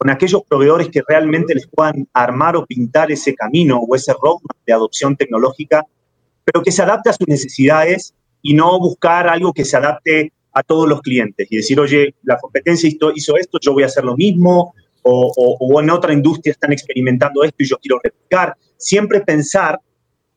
con 0.00 0.08
aquellos 0.08 0.42
proveedores 0.48 0.88
que 0.88 1.02
realmente 1.06 1.54
les 1.54 1.66
puedan 1.66 2.08
armar 2.14 2.56
o 2.56 2.64
pintar 2.64 3.12
ese 3.12 3.34
camino 3.34 3.80
o 3.86 3.94
ese 3.94 4.14
roadmap 4.14 4.56
de 4.66 4.72
adopción 4.72 5.14
tecnológica, 5.14 5.84
pero 6.42 6.62
que 6.62 6.72
se 6.72 6.80
adapte 6.80 7.10
a 7.10 7.12
sus 7.12 7.28
necesidades 7.28 8.14
y 8.40 8.54
no 8.54 8.78
buscar 8.78 9.28
algo 9.28 9.52
que 9.52 9.66
se 9.66 9.76
adapte 9.76 10.32
a 10.54 10.62
todos 10.62 10.88
los 10.88 11.02
clientes 11.02 11.46
y 11.50 11.56
decir, 11.56 11.78
oye, 11.78 12.14
la 12.22 12.38
competencia 12.38 12.88
hizo 13.14 13.36
esto, 13.36 13.58
yo 13.60 13.74
voy 13.74 13.82
a 13.82 13.86
hacer 13.86 14.04
lo 14.04 14.16
mismo, 14.16 14.72
o, 15.02 15.34
o, 15.36 15.80
en 15.82 15.90
otra 15.90 16.14
industria 16.14 16.52
están 16.52 16.72
experimentando 16.72 17.44
esto 17.44 17.56
y 17.58 17.66
yo 17.66 17.76
quiero 17.76 18.00
replicar. 18.02 18.56
Siempre 18.78 19.20
pensar 19.20 19.78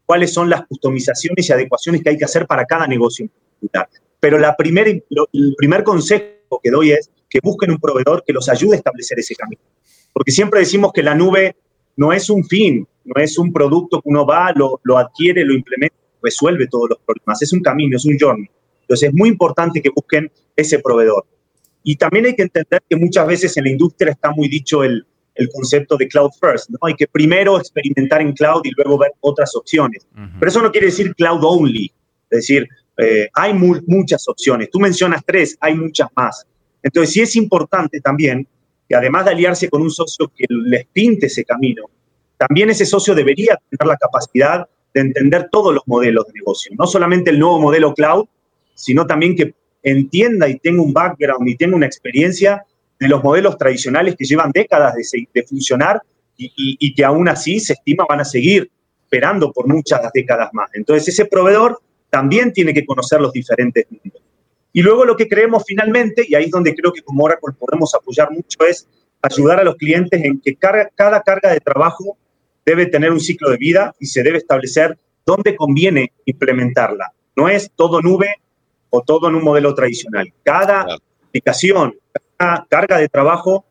cuáles 0.05 0.34
son 0.34 0.50
las 0.50 0.67
customizaciones 0.67 1.48
y 1.48 1.53
adecuaciones 1.53 2.03
que 2.03 2.10
hay 2.10 2.17
que 2.17 2.25
hacer 2.25 2.46
para 2.48 2.65
cada 2.65 2.86
negocio 2.86 3.29
Pero 4.20 4.38
la 4.39 4.58
primer, 4.58 4.89
el 4.89 5.55
primer 5.58 5.86
consejo 5.86 6.60
que 6.62 6.70
doy 6.70 6.91
es 6.91 7.10
que 7.34 7.40
busquen 7.42 7.72
un 7.72 7.80
proveedor 7.80 8.24
que 8.25 8.32
los 8.32 8.48
ayude 8.48 8.75
a 8.75 8.78
establecer 8.78 9.18
ese 9.18 9.36
camino. 9.36 9.62
porque 10.13 10.32
siempre 10.32 10.60
decimos 10.60 10.92
que 10.94 11.02
la 11.02 11.16
nube 11.16 11.56
no 11.98 12.13
es 12.13 12.30
un 12.30 12.44
fin, 12.44 12.88
no 13.04 13.20
es 13.20 13.40
un 13.40 13.52
producto 13.52 14.00
que 14.00 14.10
uno 14.10 14.24
va, 14.24 14.52
lo, 14.56 14.80
lo 14.84 15.00
adquiere, 15.00 15.44
lo 15.44 15.56
implementa, 15.56 15.96
resuelve 16.22 16.68
todos 16.68 16.90
los 16.92 17.00
problemas, 17.00 17.42
es 17.42 17.52
un 17.52 17.62
camino, 17.62 17.98
es 17.98 18.06
un 18.06 18.18
journey. 18.20 18.48
Entonces 18.82 19.10
es 19.10 19.16
muy 19.16 19.30
importante 19.30 19.82
que 19.82 19.90
busquen 19.90 20.32
ese 20.56 20.78
proveedor. 20.78 21.25
Y 21.82 21.96
también 21.96 22.28
hay 22.28 22.36
que 22.36 22.44
entender 22.44 22.84
que 22.88 22.96
muchas 22.96 23.25
veces 23.25 23.58
en 23.58 23.63
la 23.63 23.72
industria 23.72 24.12
está 24.12 24.30
muy 24.32 24.48
dicho 24.48 24.84
el, 24.84 25.06
el 25.34 25.50
concepto 25.50 25.98
de 25.98 26.08
cloud 26.08 26.30
first, 26.40 26.70
¿no? 26.70 26.78
Hay 26.84 26.94
que 26.94 27.08
primero 27.08 27.58
experimentar 27.58 28.22
en 28.22 28.34
cloud 28.34 28.62
y 28.63 28.72
luego 28.78 29.00
ver 29.00 29.12
otras 29.22 29.56
opciones. 29.56 30.08
Pero 30.40 30.50
eso 30.50 30.62
no 30.62 30.72
quiere 30.72 30.88
decir 30.88 31.16
cloud 31.16 31.44
only, 31.44 31.92
es 32.30 32.38
decir, 32.38 32.68
eh, 32.98 33.28
hay 33.34 33.54
muchas 33.54 34.28
opciones. 34.28 34.70
Tú 34.70 34.80
mencionas 34.80 35.24
tres, 35.25 35.58
hay 35.60 35.75
muchas 35.75 36.08
más. 36.16 36.46
Entonces 36.84 37.13
sí 37.13 37.22
es 37.22 37.36
importante 37.36 38.00
también 38.02 38.46
que 38.88 38.96
además 38.96 39.25
de 39.25 39.32
aliarse 39.32 39.70
con 39.70 39.82
un 39.82 39.90
socio 39.90 40.32
que 40.36 40.46
les 40.50 40.86
pinte 40.88 41.28
ese 41.28 41.46
camino, 41.46 41.86
también 42.38 42.70
ese 42.70 42.86
socio 42.86 43.16
debería 43.16 43.58
tener 43.70 43.88
la 43.88 43.98
capacidad 43.98 44.68
de 44.94 45.02
entender 45.02 45.48
todos 45.50 45.74
los 45.74 45.84
modelos 45.88 46.28
de 46.28 46.34
negocio, 46.34 46.75
no 46.78 46.86
solamente 46.86 47.32
el 47.32 47.40
nuevo 47.40 47.60
modelo 47.60 47.94
cloud, 47.94 48.28
sino 48.75 49.08
también 49.08 49.36
que 49.36 49.54
entienda 49.82 50.48
y 50.48 50.60
tenga 50.60 50.82
un 50.82 50.94
background 50.94 51.48
y 51.48 51.56
tenga 51.56 51.75
una 51.75 51.86
experiencia 51.86 52.66
de 53.00 53.08
los 53.08 53.24
modelos 53.24 53.58
tradicionales 53.58 54.16
que 54.18 54.25
llevan 54.25 54.52
décadas 54.52 54.94
de, 54.96 55.44
funcionar 55.44 56.02
y, 56.38 56.94
que 56.94 57.06
aún 57.06 57.28
así 57.28 57.60
se 57.60 57.74
estima 57.74 58.06
van 58.08 58.22
a 58.22 58.25
seguir 58.25 58.70
esperando 59.04 59.52
por 59.52 59.68
muchas 59.68 60.02
décadas 60.13 60.50
más. 60.54 60.70
Entonces 60.74 61.10
ese 61.10 61.25
proveedor 61.25 61.80
también 62.10 62.54
tiene 62.54 62.74
que 62.74 62.86
conocer 62.86 63.20
los 63.20 63.34
diferentes 63.34 63.86
mundos. 63.90 64.22
Y 64.74 64.82
luego 64.82 65.06
lo 65.06 65.15
que 65.15 65.27
creemos 65.27 65.63
finalmente, 65.65 66.25
y 66.27 66.36
ahí 66.36 66.46
es 66.46 66.51
donde 66.51 66.75
creo 66.75 66.92
que 66.92 67.03
como 67.03 67.24
Oracle 67.24 67.53
podemos 67.58 67.94
apoyar 67.94 68.32
mucho, 68.32 68.65
es 68.68 68.88
ayudar 69.22 69.60
a 69.60 69.63
los 69.63 69.75
clientes 69.75 70.22
en 70.24 70.42
que 70.42 70.56
cada 70.56 70.89
carga 70.89 71.51
de 71.51 71.60
trabajo 71.60 72.18
debe 72.65 72.88
tener 72.88 73.12
un 73.12 73.20
ciclo 73.20 73.51
de 73.51 73.58
vida 73.58 73.94
y 74.00 74.08
se 74.08 74.24
debe 74.24 74.39
establecer 74.39 74.98
dónde 75.25 75.56
conviene 75.56 76.12
implementarla. 76.25 77.13
No 77.36 77.50
es 77.50 77.72
todo 77.75 78.01
nube 78.01 78.36
o 78.89 79.01
todo 79.01 79.30
en 79.30 79.36
un 79.36 79.44
modelo 79.44 79.74
tradicional. 79.74 80.32
Cada 80.44 80.86
aplicación, 81.27 81.96
cada 82.38 82.65
carga 82.70 82.98
de 82.98 83.10
trabajo 83.10 83.65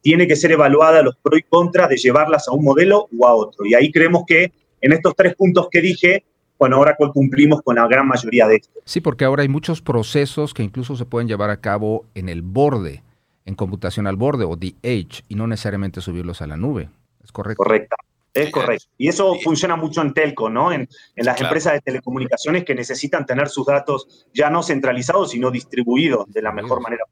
tiene 0.00 0.26
que 0.26 0.36
ser 0.36 0.52
evaluada 0.52 1.02
los 1.02 1.16
pros 1.16 1.40
y 1.40 1.42
contras 1.42 1.88
de 1.88 1.96
llevarlas 1.96 2.48
a 2.48 2.52
un 2.52 2.64
modelo 2.64 3.08
o 3.18 3.26
a 3.26 3.34
otro. 3.34 3.66
Y 3.66 3.74
ahí 3.74 3.90
creemos 3.90 4.24
que 4.26 4.52
en 4.80 4.92
estos 4.92 5.14
tres 5.16 5.34
puntos 5.34 5.68
que 5.70 5.80
dije, 5.80 6.24
bueno, 6.58 6.76
ahora 6.76 6.96
cumplimos 7.12 7.62
con 7.62 7.76
la 7.76 7.86
gran 7.86 8.08
mayoría 8.08 8.46
de 8.46 8.56
estos. 8.56 8.82
Sí, 8.84 9.00
porque 9.00 9.24
ahora 9.24 9.42
hay 9.42 9.48
muchos 9.48 9.82
procesos 9.82 10.54
que 10.54 10.62
incluso 10.62 10.96
se 10.96 11.04
pueden 11.04 11.28
llevar 11.28 11.50
a 11.50 11.60
cabo 11.60 12.06
en 12.14 12.28
el 12.28 12.42
borde, 12.42 13.02
en 13.44 13.54
computación 13.54 14.06
al 14.06 14.16
borde 14.16 14.44
o 14.44 14.56
the 14.56 14.74
edge, 14.82 15.22
y 15.28 15.34
no 15.34 15.46
necesariamente 15.46 16.00
subirlos 16.00 16.42
a 16.42 16.46
la 16.46 16.56
nube. 16.56 16.88
¿Es 17.22 17.32
correcto? 17.32 17.62
Correcta. 17.62 17.96
Es 18.32 18.50
correcto. 18.50 18.86
Y 18.98 19.08
eso 19.08 19.34
funciona 19.42 19.76
mucho 19.76 20.02
en 20.02 20.12
telco, 20.12 20.50
¿no? 20.50 20.70
En, 20.70 20.86
las 21.16 21.40
empresas 21.40 21.72
de 21.72 21.80
telecomunicaciones 21.80 22.64
que 22.64 22.74
necesitan 22.74 23.24
tener 23.24 23.48
sus 23.48 23.64
datos 23.64 24.26
ya 24.34 24.50
no 24.50 24.62
centralizados, 24.62 25.30
sino 25.30 25.50
distribuidos 25.50 26.30
de 26.30 26.42
la 26.42 26.52
mejor 26.52 26.82
manera 26.82 27.04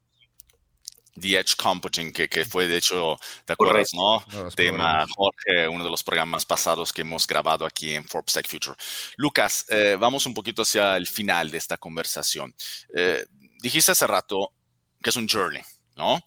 The 1.19 1.39
Edge 1.39 1.55
Computing, 1.55 2.11
que, 2.11 2.27
que, 2.27 2.45
fue 2.45 2.67
de 2.67 2.77
hecho, 2.77 3.17
¿te 3.45 3.53
acuerdas, 3.53 3.93
no? 3.93 4.23
Tema 4.55 5.05
Jorge, 5.15 5.67
uno 5.67 5.83
de 5.83 5.89
los 5.89 6.03
programas 6.03 6.45
pasados 6.45 6.91
que 6.91 7.01
hemos 7.01 7.25
grabado 7.25 7.65
aquí 7.65 7.93
en 7.93 8.05
Forbes 8.05 8.33
Tech 8.33 8.47
Future. 8.47 8.75
Lucas, 9.17 9.65
eh, 9.69 9.97
vamos 9.99 10.25
un 10.25 10.33
poquito 10.33 10.63
hacia 10.63 10.97
el 10.97 11.07
final 11.07 11.51
de 11.51 11.57
esta 11.57 11.77
conversación. 11.77 12.53
Eh, 12.93 13.25
dijiste 13.61 13.93
hace 13.93 14.07
rato 14.07 14.51
que 15.01 15.09
es 15.09 15.15
un 15.15 15.27
journey, 15.27 15.61
¿no? 15.95 16.21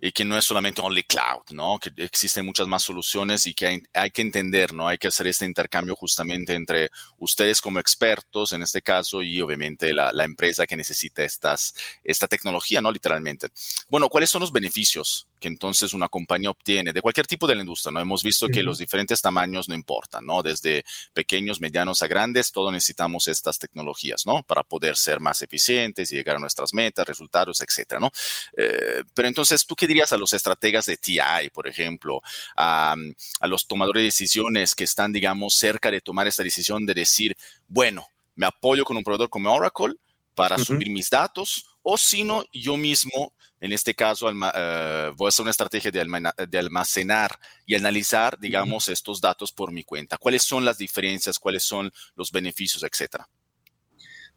Y 0.00 0.12
que 0.12 0.24
no 0.24 0.36
es 0.36 0.44
solamente 0.44 0.80
only 0.80 1.02
cloud, 1.04 1.42
¿no? 1.50 1.78
Que 1.78 1.90
existen 1.96 2.46
muchas 2.46 2.66
más 2.66 2.82
soluciones 2.82 3.46
y 3.46 3.54
que 3.54 3.82
hay, 3.92 4.10
que 4.10 4.22
entender, 4.22 4.72
¿no? 4.72 4.88
Hay 4.88 4.98
que 4.98 5.08
hacer 5.08 5.26
este 5.26 5.44
intercambio 5.44 5.96
justamente 5.96 6.54
entre 6.54 6.90
ustedes 7.18 7.60
como 7.60 7.80
expertos 7.80 8.52
en 8.52 8.62
este 8.62 8.82
caso 8.82 9.22
y 9.22 9.40
obviamente 9.40 9.92
la, 9.92 10.12
la 10.12 10.24
empresa 10.24 10.66
que 10.66 10.76
necesita 10.76 11.24
estas, 11.24 11.74
esta 12.02 12.28
tecnología, 12.28 12.80
¿no? 12.80 12.92
Literalmente. 12.92 13.48
Bueno, 13.88 14.08
¿cuáles 14.08 14.30
son 14.30 14.40
los 14.40 14.52
beneficios 14.52 15.28
que 15.44 15.48
entonces 15.48 15.92
una 15.92 16.08
compañía 16.08 16.48
obtiene 16.48 16.90
de 16.90 17.02
cualquier 17.02 17.26
tipo 17.26 17.46
de 17.46 17.54
la 17.54 17.60
industria, 17.60 17.92
¿no? 17.92 18.00
Hemos 18.00 18.22
visto 18.22 18.48
que 18.48 18.62
los 18.62 18.78
diferentes 18.78 19.20
tamaños 19.20 19.68
no 19.68 19.74
importan, 19.74 20.24
¿no? 20.24 20.42
Desde 20.42 20.86
pequeños, 21.12 21.60
medianos 21.60 22.02
a 22.02 22.06
grandes, 22.06 22.50
todos 22.50 22.72
necesitamos 22.72 23.28
estas 23.28 23.58
tecnologías, 23.58 24.24
¿no? 24.24 24.42
Para 24.42 24.62
poder 24.62 24.96
ser 24.96 25.20
más 25.20 25.42
eficientes 25.42 26.10
y 26.10 26.14
llegar 26.14 26.36
a 26.36 26.38
nuestras 26.38 26.72
metas, 26.72 27.06
resultados, 27.06 27.60
etcétera, 27.60 28.00
¿no? 28.00 28.10
Eh, 28.56 29.02
pero 29.12 29.28
entonces, 29.28 29.66
¿tú 29.66 29.76
qué 29.76 29.86
dirías 29.86 30.14
a 30.14 30.16
los 30.16 30.32
estrategas 30.32 30.86
de 30.86 30.96
TI, 30.96 31.50
por 31.52 31.68
ejemplo, 31.68 32.22
a, 32.56 32.96
los 33.42 33.66
tomadores 33.66 34.00
de 34.00 34.04
decisiones 34.04 34.74
que 34.74 34.84
están, 34.84 35.12
digamos, 35.12 35.56
cerca 35.56 35.90
de 35.90 36.00
tomar 36.00 36.26
esta 36.26 36.42
decisión 36.42 36.86
de 36.86 36.94
decir, 36.94 37.36
bueno, 37.68 38.06
me 38.34 38.46
apoyo 38.46 38.82
con 38.86 38.96
un 38.96 39.04
proveedor 39.04 39.28
como 39.28 39.52
Oracle 39.52 39.96
para 40.34 40.56
subir 40.56 40.88
mis 40.88 41.10
datos, 41.10 41.66
o 41.82 41.98
si 41.98 42.24
no, 42.24 42.46
yo 42.50 42.78
mismo, 42.78 43.34
en 43.64 43.72
este 43.72 43.94
caso, 43.94 44.28
eh, 44.28 45.12
voy 45.16 45.26
a 45.26 45.28
hacer 45.28 45.42
una 45.42 45.50
estrategia 45.50 45.90
de, 45.90 46.58
almacenar 46.58 47.30
y 47.64 47.74
analizar, 47.74 48.38
digamos, 48.38 48.90
estos 48.90 49.22
datos 49.22 49.52
por 49.52 49.72
mi 49.72 49.84
cuenta. 49.84 50.18
¿Cuáles 50.18 50.42
son 50.42 50.66
las 50.66 50.76
diferencias? 50.76 51.38
¿Cuáles 51.38 51.62
son 51.62 51.90
los 52.14 52.30
beneficios, 52.30 52.82
etcétera? 52.82 53.26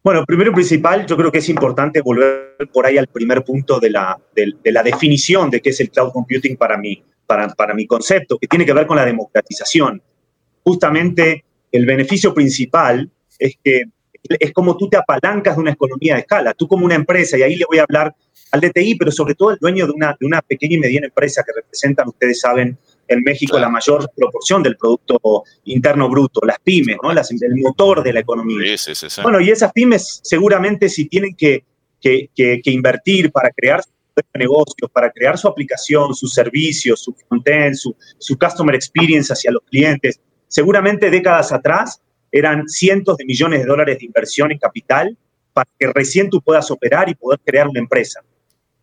Bueno, 0.02 0.24
primero 0.26 0.52
y 0.52 0.54
principal, 0.54 1.06
yo 1.06 1.18
creo 1.18 1.30
que 1.30 1.40
es 1.40 1.50
importante 1.50 2.00
volver 2.00 2.70
por 2.72 2.86
ahí 2.86 2.98
al 2.98 3.08
primer 3.08 3.44
punto 3.44 3.82
de 3.82 3.90
la, 3.90 4.18
de, 4.34 4.72
la 4.72 4.82
definición 4.82 5.50
de 5.50 5.62
qué 5.62 5.72
es 5.72 5.80
el 5.82 5.92
cloud 5.92 6.14
computing 6.14 6.56
para 6.56 6.78
mí, 6.78 7.04
para, 7.26 7.50
para 7.50 7.74
mi 7.74 7.86
concepto, 7.86 8.38
que 8.38 8.48
tiene 8.48 8.66
que 8.66 8.72
ver 8.72 8.88
con 8.88 8.96
la 8.96 9.04
democratización. 9.04 10.02
Justamente 10.64 11.44
el 11.70 11.86
beneficio 11.86 12.34
principal 12.34 13.12
es 13.38 13.58
que 13.62 13.84
es 14.40 14.54
como 14.54 14.78
tú 14.78 14.88
te 14.88 14.96
apalancas 14.96 15.58
de 15.58 15.62
una 15.64 15.72
economía 15.72 16.14
de 16.14 16.22
escala. 16.22 16.54
Tú 16.54 16.66
como 16.66 16.86
una 16.86 16.96
empresa, 16.96 17.38
y 17.38 17.44
ahí 17.44 17.58
le 17.58 17.66
voy 17.66 17.80
a 17.80 17.84
hablar 17.84 18.16
al 18.52 18.62
DTI, 18.62 18.96
pero 18.96 19.12
sobre 19.12 19.36
todo 19.36 19.50
al 19.50 19.58
dueño 19.58 19.86
de 19.86 19.92
una, 19.92 20.16
de 20.20 20.26
una 20.26 20.42
pequeña 20.42 20.76
y 20.76 20.80
mediana 20.80 21.08
empresa 21.08 21.44
que 21.46 21.54
representan, 21.54 22.08
ustedes 22.08 22.40
saben, 22.40 22.78
en 23.08 23.22
México 23.24 23.58
la 23.58 23.70
mayor 23.70 24.10
proporción 24.16 24.62
del 24.62 24.76
Producto 24.76 25.44
Interno 25.66 26.10
Bruto, 26.10 26.42
las 26.46 26.60
pymes, 26.60 26.98
¿no? 27.02 27.14
Las, 27.14 27.32
el 27.32 27.56
motor 27.56 28.04
de 28.04 28.14
la 28.14 28.20
economía. 28.20 28.78
Sí, 28.78 28.94
sí, 28.96 29.10
sí, 29.10 29.22
bueno, 29.22 29.40
y 29.40 29.50
esas 29.50 29.72
pymes 29.72 30.20
seguramente 30.24 30.90
si 30.90 31.06
tienen 31.06 31.36
que, 31.36 31.64
que, 32.02 32.30
que, 32.36 32.72
invertir 32.72 33.32
para 33.32 33.50
crear 33.52 33.82
negocios, 34.34 34.90
para 34.92 35.12
crear 35.12 35.38
su 35.38 35.48
aplicación, 35.48 36.14
sus 36.14 36.34
servicios, 36.34 37.02
su 37.02 37.16
content, 37.28 37.76
su, 37.76 37.96
su 38.18 38.38
customer 38.38 38.76
experience 38.76 39.32
hacia 39.32 39.52
los 39.52 39.64
clientes, 39.64 40.20
seguramente 40.48 41.10
décadas 41.10 41.52
atrás 41.52 42.02
eran 42.32 42.68
cientos 42.68 43.18
de 43.18 43.26
millones 43.26 43.62
de 43.62 43.66
dólares 43.66 44.00
de 44.00 44.06
inversión 44.06 44.52
en 44.52 44.58
capital 44.58 45.18
para 45.54 45.70
que 45.80 45.88
recién 45.88 46.30
tú 46.30 46.42
puedas 46.42 46.70
operar 46.72 47.10
y 47.10 47.16
poder 47.16 47.40
crear 47.44 47.68
una 47.68 47.80
empresa. 47.80 48.22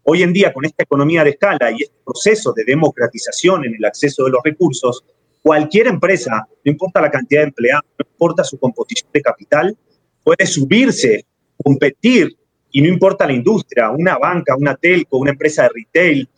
Hoy 0.06 0.22
en 0.22 0.34
día, 0.34 0.52
con 0.52 0.66
esta 0.66 0.82
economía 0.82 1.24
de 1.24 1.30
escala 1.30 1.72
y 1.72 1.82
este 1.82 1.96
proceso 2.04 2.52
de 2.52 2.62
democratización 2.64 3.64
en 3.64 3.74
el 3.74 3.84
acceso 3.86 4.24
de 4.24 4.30
los 4.32 4.42
recursos, 4.44 5.02
cualquier 5.40 5.86
empresa, 5.86 6.46
no 6.62 6.72
importa 6.72 7.00
la 7.00 7.10
cantidad 7.10 7.40
de 7.40 7.46
empleados, 7.46 7.86
no 7.98 8.06
importa 8.06 8.44
su 8.44 8.58
composición 8.58 9.08
de 9.14 9.22
capital, 9.22 9.78
puede 10.22 10.44
subirse, 10.44 11.24
competir, 11.56 12.36
y 12.70 12.82
no 12.82 12.88
importa 12.88 13.26
la 13.26 13.32
industria, 13.32 13.90
una 13.90 14.18
banca, 14.18 14.54
una 14.56 14.76
telco, 14.76 15.16
una 15.16 15.30
empresa 15.30 15.62
de 15.62 15.70
retail, 15.74 16.28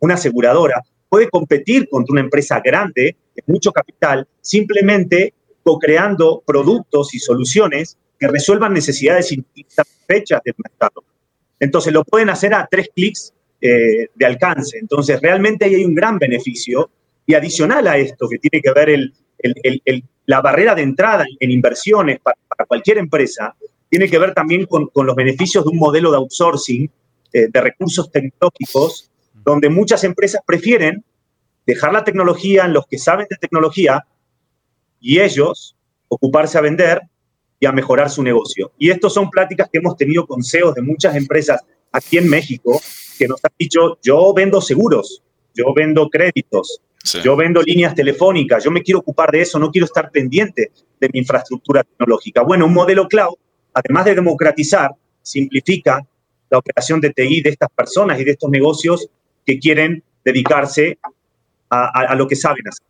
una 0.00 0.14
aseguradora, 0.14 0.82
puede 1.08 1.30
competir 1.30 1.88
contra 1.88 2.12
una 2.12 2.20
empresa 2.20 2.60
grande 2.62 3.16
de 3.34 3.42
mucho 3.46 3.72
capital, 3.72 4.28
simplemente 4.42 5.32
co-creando 5.62 6.42
productos 6.44 7.14
y 7.14 7.18
soluciones 7.20 7.96
que 8.18 8.28
resuelvan 8.28 8.74
necesidades 8.74 9.32
insatisfechas 9.32 10.42
del 10.44 10.56
mercado. 10.58 11.04
Entonces 11.60 11.92
lo 11.92 12.04
pueden 12.04 12.30
hacer 12.30 12.54
a 12.54 12.66
tres 12.70 12.88
clics 12.94 13.32
eh, 13.60 14.08
de 14.14 14.26
alcance. 14.26 14.78
Entonces 14.78 15.20
realmente 15.20 15.64
ahí 15.64 15.74
hay 15.76 15.84
un 15.84 15.94
gran 15.94 16.18
beneficio. 16.18 16.90
Y 17.26 17.32
adicional 17.32 17.86
a 17.86 17.96
esto, 17.96 18.28
que 18.28 18.38
tiene 18.38 18.60
que 18.60 18.70
ver 18.72 18.90
el, 18.90 19.14
la 20.26 20.40
barrera 20.40 20.74
de 20.74 20.82
entrada 20.82 21.24
en 21.40 21.50
inversiones 21.50 22.20
para, 22.20 22.36
cualquier 22.66 22.98
empresa, 22.98 23.54
tiene 23.88 24.08
que 24.08 24.18
ver 24.18 24.34
también 24.34 24.66
con, 24.66 24.90
los 24.94 25.16
beneficios 25.16 25.64
de 25.64 25.70
un 25.70 25.78
modelo 25.78 26.10
de 26.10 26.18
outsourcing 26.18 26.90
eh, 27.32 27.48
de 27.50 27.60
recursos 27.60 28.10
tecnológicos, 28.10 29.10
donde 29.44 29.68
muchas 29.68 30.04
empresas 30.04 30.40
prefieren 30.46 31.04
dejar 31.66 31.92
la 31.92 32.04
tecnología 32.04 32.64
en 32.64 32.72
los 32.72 32.86
que 32.86 32.98
saben 32.98 33.26
de 33.28 33.36
tecnología 33.36 34.06
y 35.00 35.20
ellos 35.20 35.76
ocuparse 36.08 36.58
a 36.58 36.62
vender 36.62 37.00
a 37.62 37.72
mejorar 37.72 38.10
su 38.10 38.22
negocio. 38.22 38.72
Y 38.78 38.90
estas 38.90 39.12
son 39.12 39.30
pláticas 39.30 39.68
que 39.70 39.78
hemos 39.78 39.96
tenido 39.96 40.26
con 40.26 40.42
CEOs 40.42 40.74
de 40.74 40.82
muchas 40.82 41.16
empresas 41.16 41.62
aquí 41.92 42.18
en 42.18 42.28
México 42.28 42.80
que 43.18 43.28
nos 43.28 43.40
han 43.44 43.52
dicho, 43.58 43.98
yo 44.02 44.34
vendo 44.34 44.60
seguros, 44.60 45.22
yo 45.54 45.72
vendo 45.74 46.08
créditos, 46.10 46.80
yo 47.22 47.36
vendo 47.36 47.62
líneas 47.62 47.94
telefónicas, 47.94 48.64
yo 48.64 48.70
me 48.70 48.82
quiero 48.82 49.00
ocupar 49.00 49.30
de 49.30 49.42
eso, 49.42 49.58
no 49.58 49.70
quiero 49.70 49.84
estar 49.84 50.10
pendiente 50.10 50.72
de 50.98 51.08
mi 51.12 51.20
infraestructura 51.20 51.84
tecnológica. 51.84 52.42
Bueno, 52.42 52.66
un 52.66 52.74
modelo 52.74 53.06
cloud, 53.06 53.34
además 53.72 54.06
de 54.06 54.14
democratizar, 54.14 54.90
simplifica 55.22 56.04
la 56.50 56.58
operación 56.58 57.00
de 57.00 57.10
TI 57.10 57.42
de 57.42 57.50
estas 57.50 57.70
personas 57.70 58.20
y 58.20 58.24
de 58.24 58.32
estos 58.32 58.50
negocios 58.50 59.08
que 59.44 59.58
quieren 59.58 60.02
dedicarse 60.24 60.98
a, 61.70 62.14
lo 62.14 62.26
que 62.28 62.36
saben 62.36 62.68
hacer. 62.68 62.86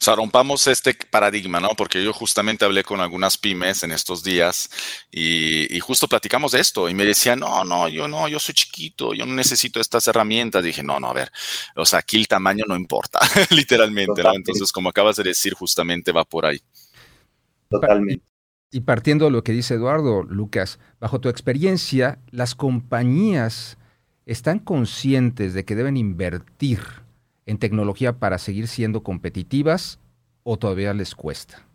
O 0.00 0.04
sea, 0.04 0.16
rompamos 0.16 0.66
este 0.66 0.94
paradigma, 1.08 1.60
¿no? 1.60 1.70
Porque 1.70 2.02
yo 2.04 2.12
justamente 2.12 2.64
hablé 2.64 2.84
con 2.84 3.00
algunas 3.00 3.38
pymes 3.38 3.84
en 3.84 3.92
estos 3.92 4.22
días 4.22 4.68
y, 5.10 5.78
justo 5.80 6.08
platicamos 6.08 6.52
de 6.52 6.60
esto 6.60 6.88
y 6.88 6.94
me 6.94 7.04
decían, 7.04 7.40
no, 7.40 7.64
no, 7.64 7.88
yo 7.88 8.08
no, 8.08 8.28
yo 8.28 8.38
soy 8.38 8.54
chiquito, 8.54 9.14
yo 9.14 9.24
no 9.24 9.34
necesito 9.34 9.80
estas 9.80 10.06
herramientas. 10.08 10.64
dije, 10.64 10.82
no, 10.82 10.98
no, 11.00 11.08
a 11.08 11.12
ver, 11.12 11.30
o 11.76 11.86
sea, 11.86 12.00
aquí 12.00 12.16
el 12.16 12.28
tamaño 12.28 12.64
no 12.66 12.76
importa, 12.76 13.18
literalmente, 13.50 14.22
¿no? 14.22 14.34
Entonces, 14.34 14.72
como 14.72 14.90
acabas 14.90 15.16
de 15.16 15.24
decir, 15.24 15.54
justamente 15.54 16.12
va 16.12 16.24
por 16.24 16.44
ahí. 16.44 16.60
Totalmente. 17.70 18.24
Y 18.70 18.80
partiendo 18.80 19.26
de 19.26 19.30
lo 19.30 19.44
que 19.44 19.52
dice 19.52 19.74
Eduardo, 19.74 20.24
Lucas, 20.24 20.80
bajo 20.98 21.20
tu 21.20 21.28
experiencia, 21.28 22.18
las 22.30 22.54
compañías 22.56 23.78
están 24.26 24.58
conscientes 24.58 25.54
de 25.54 25.64
que 25.64 25.76
deben 25.76 25.96
invertir 25.96 27.03
en 27.46 27.58
tecnología 27.58 28.18
para 28.18 28.38
seguir 28.38 28.68
siendo 28.68 29.02
competitivas 29.02 30.00
o 30.42 30.58
todavía 30.58 30.94
les 30.94 31.14
cuesta? 31.14 31.66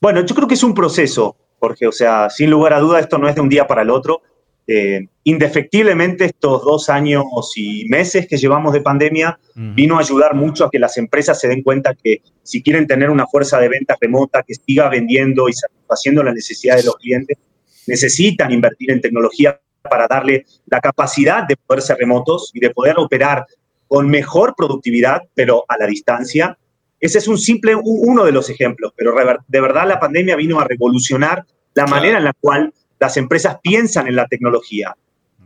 Bueno, 0.00 0.24
yo 0.24 0.34
creo 0.34 0.48
que 0.48 0.54
es 0.54 0.62
un 0.62 0.74
proceso, 0.74 1.36
Jorge. 1.58 1.86
O 1.86 1.92
sea, 1.92 2.28
sin 2.30 2.50
lugar 2.50 2.72
a 2.72 2.80
duda, 2.80 3.00
esto 3.00 3.18
no 3.18 3.28
es 3.28 3.34
de 3.34 3.40
un 3.40 3.48
día 3.48 3.66
para 3.66 3.82
el 3.82 3.90
otro. 3.90 4.22
Eh, 4.66 5.08
indefectiblemente, 5.24 6.24
estos 6.24 6.64
dos 6.64 6.88
años 6.88 7.24
y 7.54 7.86
meses 7.88 8.26
que 8.26 8.38
llevamos 8.38 8.72
de 8.72 8.80
pandemia 8.80 9.38
vino 9.54 9.96
a 9.96 10.00
ayudar 10.00 10.34
mucho 10.34 10.64
a 10.64 10.70
que 10.70 10.78
las 10.78 10.96
empresas 10.96 11.38
se 11.38 11.48
den 11.48 11.62
cuenta 11.62 11.94
que 11.94 12.22
si 12.42 12.62
quieren 12.62 12.86
tener 12.86 13.10
una 13.10 13.26
fuerza 13.26 13.58
de 13.58 13.68
venta 13.68 13.96
remota 14.00 14.42
que 14.42 14.54
siga 14.54 14.88
vendiendo 14.88 15.48
y 15.48 15.52
satisfaciendo 15.52 16.22
las 16.22 16.34
necesidades 16.34 16.82
de 16.82 16.86
los 16.86 16.96
clientes, 16.96 17.38
necesitan 17.86 18.52
invertir 18.52 18.90
en 18.90 19.02
tecnología 19.02 19.60
para 19.82 20.06
darle 20.06 20.46
la 20.66 20.80
capacidad 20.80 21.46
de 21.46 21.56
poder 21.56 21.82
ser 21.82 21.98
remotos 21.98 22.50
y 22.54 22.60
de 22.60 22.70
poder 22.70 22.96
operar 22.98 23.46
con 23.94 24.10
mejor 24.10 24.56
productividad, 24.56 25.22
pero 25.34 25.64
a 25.68 25.78
la 25.78 25.86
distancia. 25.86 26.58
Ese 26.98 27.18
es 27.18 27.28
un 27.28 27.38
simple, 27.38 27.76
uno 27.76 28.24
de 28.24 28.32
los 28.32 28.50
ejemplos, 28.50 28.92
pero 28.96 29.14
de 29.46 29.60
verdad 29.60 29.86
la 29.86 30.00
pandemia 30.00 30.34
vino 30.34 30.58
a 30.58 30.64
revolucionar 30.64 31.46
la 31.74 31.86
manera 31.86 32.18
en 32.18 32.24
la 32.24 32.32
cual 32.32 32.74
las 32.98 33.16
empresas 33.16 33.58
piensan 33.62 34.08
en 34.08 34.16
la 34.16 34.26
tecnología. 34.26 34.96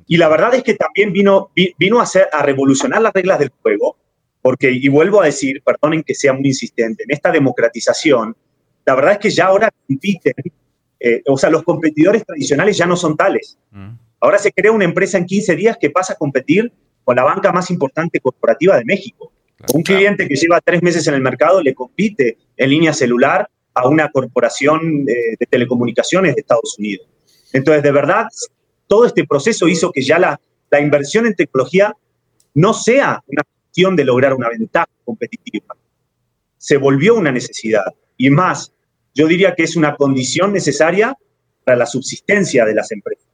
Y 0.06 0.16
la 0.16 0.28
verdad 0.28 0.54
es 0.54 0.62
que 0.62 0.72
también 0.72 1.12
vino, 1.12 1.50
vino 1.78 2.00
a, 2.00 2.04
hacer, 2.04 2.28
a 2.32 2.42
revolucionar 2.42 3.02
las 3.02 3.12
reglas 3.12 3.38
del 3.38 3.50
juego, 3.60 3.98
porque, 4.40 4.70
y 4.70 4.88
vuelvo 4.88 5.20
a 5.20 5.26
decir, 5.26 5.60
perdonen 5.62 6.02
que 6.02 6.14
sea 6.14 6.32
muy 6.32 6.46
insistente, 6.46 7.04
en 7.04 7.10
esta 7.10 7.30
democratización, 7.30 8.34
la 8.86 8.94
verdad 8.94 9.12
es 9.12 9.18
que 9.18 9.30
ya 9.30 9.44
ahora 9.44 9.70
compiten, 9.86 10.32
eh, 11.00 11.22
o 11.26 11.36
sea, 11.36 11.50
los 11.50 11.64
competidores 11.64 12.24
tradicionales 12.24 12.78
ya 12.78 12.86
no 12.86 12.96
son 12.96 13.14
tales. 13.14 13.58
Mm. 13.72 13.90
Ahora 14.20 14.38
se 14.38 14.52
crea 14.52 14.72
una 14.72 14.86
empresa 14.86 15.18
en 15.18 15.26
15 15.26 15.54
días 15.54 15.76
que 15.78 15.90
pasa 15.90 16.14
a 16.14 16.16
competir 16.16 16.72
con 17.08 17.16
la 17.16 17.24
banca 17.24 17.52
más 17.52 17.70
importante 17.70 18.20
corporativa 18.20 18.76
de 18.76 18.84
México. 18.84 19.32
Un 19.72 19.82
cliente 19.82 20.28
que 20.28 20.36
lleva 20.36 20.60
tres 20.60 20.82
meses 20.82 21.06
en 21.06 21.14
el 21.14 21.22
mercado 21.22 21.62
le 21.62 21.74
compite 21.74 22.36
en 22.54 22.68
línea 22.68 22.92
celular 22.92 23.48
a 23.72 23.88
una 23.88 24.10
corporación 24.10 25.06
de, 25.06 25.38
telecomunicaciones 25.48 26.34
de 26.34 26.42
Estados 26.42 26.76
Unidos. 26.78 27.08
Entonces, 27.54 27.82
de 27.82 27.92
verdad, 27.92 28.26
todo 28.86 29.06
este 29.06 29.26
proceso 29.26 29.66
hizo 29.68 29.90
que 29.90 30.02
ya 30.02 30.18
la, 30.18 30.38
la 30.70 30.80
inversión 30.80 31.24
en 31.24 31.34
tecnología 31.34 31.96
no 32.52 32.74
sea 32.74 33.22
una 33.26 33.42
cuestión 33.42 33.96
de 33.96 34.04
lograr 34.04 34.34
una 34.34 34.50
ventaja 34.50 34.90
competitiva. 35.02 35.76
Se 36.58 36.76
volvió 36.76 37.14
una 37.14 37.32
necesidad. 37.32 37.86
Y 38.18 38.28
más, 38.28 38.74
yo 39.14 39.26
diría 39.26 39.54
que 39.54 39.62
es 39.62 39.76
una 39.76 39.96
condición 39.96 40.52
necesaria 40.52 41.16
para 41.64 41.78
la 41.78 41.86
subsistencia 41.86 42.66
de 42.66 42.74
las 42.74 42.92
empresas. 42.92 43.28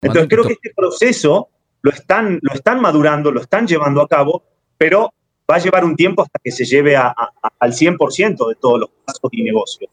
Entonces, 0.00 0.28
creo 0.28 0.44
que 0.44 0.52
este 0.52 0.72
proceso 0.72 1.48
lo 1.82 1.90
están, 1.90 2.38
lo 2.42 2.54
están 2.54 2.80
madurando, 2.80 3.30
lo 3.30 3.40
están 3.40 3.66
llevando 3.66 4.00
a 4.00 4.08
cabo, 4.08 4.44
pero 4.78 5.12
va 5.50 5.56
a 5.56 5.58
llevar 5.58 5.84
un 5.84 5.96
tiempo 5.96 6.22
hasta 6.22 6.38
que 6.42 6.50
se 6.50 6.64
lleve 6.64 6.96
al 6.96 7.72
100% 7.72 8.48
de 8.48 8.54
todos 8.54 8.80
los 8.80 8.90
casos 9.04 9.30
y 9.32 9.42
negocios. 9.42 9.90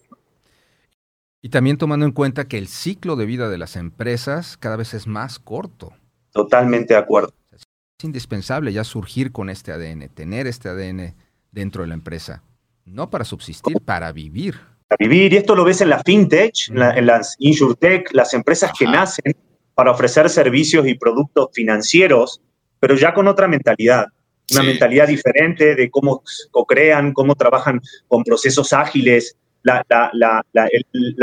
Y 1.42 1.50
también 1.50 1.78
tomando 1.78 2.06
en 2.06 2.12
cuenta 2.12 2.48
que 2.48 2.58
el 2.58 2.68
ciclo 2.68 3.16
de 3.16 3.26
vida 3.26 3.50
de 3.50 3.58
las 3.58 3.76
empresas 3.76 4.58
cada 4.58 4.76
vez 4.76 4.94
es 4.94 5.08
más 5.08 5.40
corto. 5.40 5.94
Totalmente 6.32 6.94
de 6.94 7.00
acuerdo. 7.00 7.34
Es 7.52 7.64
indispensable 8.04 8.72
ya 8.72 8.84
surgir 8.84 9.32
con 9.32 9.50
este 9.50 9.72
ADN, 9.72 10.10
tener 10.10 10.48
este 10.48 10.70
ADN 10.70 11.16
dentro 11.52 11.82
de 11.82 11.88
la 11.88 11.94
empresa, 11.96 12.44
no 12.86 13.10
para 13.10 13.26
subsistir, 13.26 13.78
para 13.84 14.12
vivir. 14.12 14.60
Para 14.88 14.98
vivir, 15.00 15.34
y 15.34 15.38
esto 15.38 15.56
lo 15.56 15.64
ves 15.64 15.82
en 15.82 15.90
la 15.90 16.04
fintech, 16.04 16.70
en, 16.70 17.06
las 17.06 17.36
insurtech, 17.40 18.14
las 18.14 18.34
empresas 18.34 18.72
que 18.78 18.86
nacen 18.86 19.36
para 19.80 19.92
ofrecer 19.92 20.30
servicios 20.30 20.86
y 20.90 20.96
productos 20.96 21.52
financieros, 21.54 22.42
pero 22.82 22.98
ya 22.98 23.14
con 23.14 23.30
otra 23.30 23.48
mentalidad, 23.48 24.08
una 24.52 24.64
mentalidad 24.64 25.08
diferente 25.08 25.74
de 25.74 25.90
cómo 25.90 26.22
co-crean, 26.52 27.14
cómo 27.14 27.34
trabajan 27.34 27.80
con 28.10 28.26
procesos 28.26 28.74
ágiles, 28.74 29.38
la, 29.64 29.86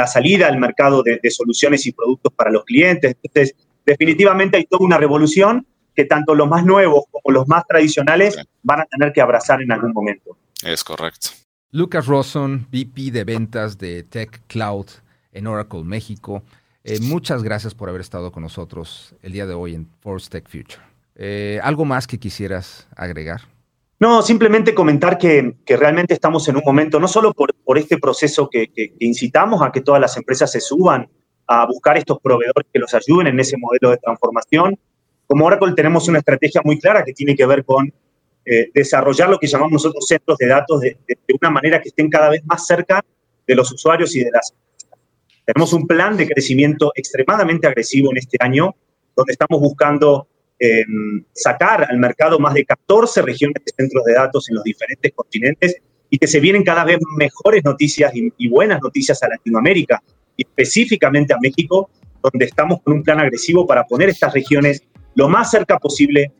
salida 0.06 0.48
al 0.48 0.58
mercado 0.58 1.02
de, 1.02 1.20
soluciones 1.30 1.84
y 1.84 1.92
productos 1.92 2.32
para 2.32 2.50
los 2.50 2.64
clientes. 2.64 3.14
Entonces, 3.22 3.54
definitivamente 3.84 4.56
hay 4.56 4.64
toda 4.64 4.86
una 4.86 4.96
revolución 4.96 5.66
que 5.94 6.06
tanto 6.06 6.34
los 6.34 6.48
más 6.48 6.64
nuevos 6.64 7.04
como 7.10 7.34
los 7.34 7.46
más 7.46 7.66
tradicionales 7.66 8.38
van 8.62 8.80
a 8.80 8.86
tener 8.86 9.12
que 9.12 9.20
abrazar 9.20 9.60
en 9.60 9.70
algún 9.70 9.92
momento. 9.92 10.34
Es 10.64 10.82
correcto. 10.82 11.28
Lucas 11.72 12.06
Rosson, 12.06 12.66
VP 12.72 13.10
de 13.10 13.24
ventas 13.24 13.76
de 13.76 14.02
Tech 14.02 14.40
Cloud 14.46 14.86
en 15.32 15.46
Oracle 15.46 15.84
México. 15.84 16.42
Eh, 16.88 17.00
muchas 17.00 17.42
gracias 17.42 17.74
por 17.74 17.88
haber 17.88 18.00
estado 18.00 18.30
con 18.30 18.44
nosotros 18.44 19.12
el 19.20 19.32
día 19.32 19.44
de 19.44 19.54
hoy 19.54 19.74
en 19.74 19.88
Force 19.98 20.30
Tech 20.30 20.48
Future. 20.48 20.80
Eh, 21.16 21.58
¿Algo 21.64 21.84
más 21.84 22.06
que 22.06 22.16
quisieras 22.16 22.86
agregar? 22.94 23.40
No, 23.98 24.22
simplemente 24.22 24.72
comentar 24.72 25.18
que, 25.18 25.56
realmente 25.66 26.14
estamos 26.14 26.46
en 26.48 26.54
un 26.54 26.62
momento, 26.64 27.00
no 27.00 27.08
solo 27.08 27.32
por, 27.34 27.76
este 27.76 27.98
proceso 27.98 28.48
que, 28.48 28.70
incitamos 29.00 29.62
a 29.62 29.72
que 29.72 29.80
todas 29.80 30.00
las 30.00 30.16
empresas 30.16 30.52
se 30.52 30.60
suban 30.60 31.08
a 31.48 31.66
buscar 31.66 31.96
estos 31.96 32.20
proveedores 32.20 32.68
que 32.72 32.78
los 32.78 32.94
ayuden 32.94 33.26
en 33.26 33.40
ese 33.40 33.56
modelo 33.56 33.90
de 33.90 33.96
transformación. 33.96 34.78
Como 35.26 35.44
Oracle 35.44 35.72
tenemos 35.74 36.06
una 36.06 36.18
estrategia 36.18 36.60
muy 36.64 36.78
clara 36.78 37.02
que 37.02 37.12
tiene 37.12 37.34
que 37.34 37.46
ver 37.46 37.64
con 37.64 37.92
eh, 38.44 38.70
desarrollar 38.72 39.28
lo 39.28 39.40
que 39.40 39.48
llamamos 39.48 39.72
nosotros 39.72 40.06
centros 40.06 40.38
de 40.38 40.46
datos 40.46 40.80
de, 40.82 40.96
de, 41.08 41.18
una 41.40 41.50
manera 41.50 41.82
que 41.82 41.88
estén 41.88 42.08
cada 42.08 42.28
vez 42.28 42.46
más 42.46 42.64
cerca 42.64 43.04
de 43.44 43.54
los 43.56 43.72
usuarios 43.72 44.14
y 44.14 44.22
de 44.22 44.30
las 44.30 44.54
tenemos 45.46 45.72
un 45.72 45.86
plan 45.86 46.16
de 46.16 46.26
crecimiento 46.26 46.92
extremadamente 46.94 47.68
agresivo 47.68 48.10
en 48.10 48.18
este 48.18 48.36
año, 48.40 48.74
donde 49.14 49.32
estamos 49.32 49.60
buscando 49.60 50.28
em, 50.58 51.24
sacar 51.32 51.86
al 51.88 51.98
mercado 51.98 52.38
más 52.38 52.54
de 52.54 52.64
14 52.64 53.22
regiones 53.22 53.62
de 53.64 53.72
centros 53.76 54.04
de 54.04 54.14
datos 54.14 54.48
en 54.48 54.56
los 54.56 54.64
diferentes 54.64 55.12
continentes 55.14 55.76
y 56.10 56.18
que 56.18 56.26
se 56.26 56.40
vienen 56.40 56.64
cada 56.64 56.84
vez 56.84 56.98
mejores 57.16 57.64
noticias 57.64 58.12
y, 58.14 58.48
buenas 58.48 58.80
noticias 58.82 59.22
a 59.22 59.28
Latinoamérica, 59.28 60.02
y 60.36 60.42
específicamente 60.42 61.32
a 61.32 61.38
México, 61.40 61.90
donde 62.22 62.46
estamos 62.46 62.82
con 62.82 62.94
un 62.94 63.02
plan 63.02 63.20
agresivo 63.20 63.66
para 63.66 63.84
poner 63.84 64.08
estas 64.08 64.32
regiones 64.34 64.82
lo 65.14 65.28
más 65.28 65.50
cerca 65.50 65.78
posible 65.78 66.32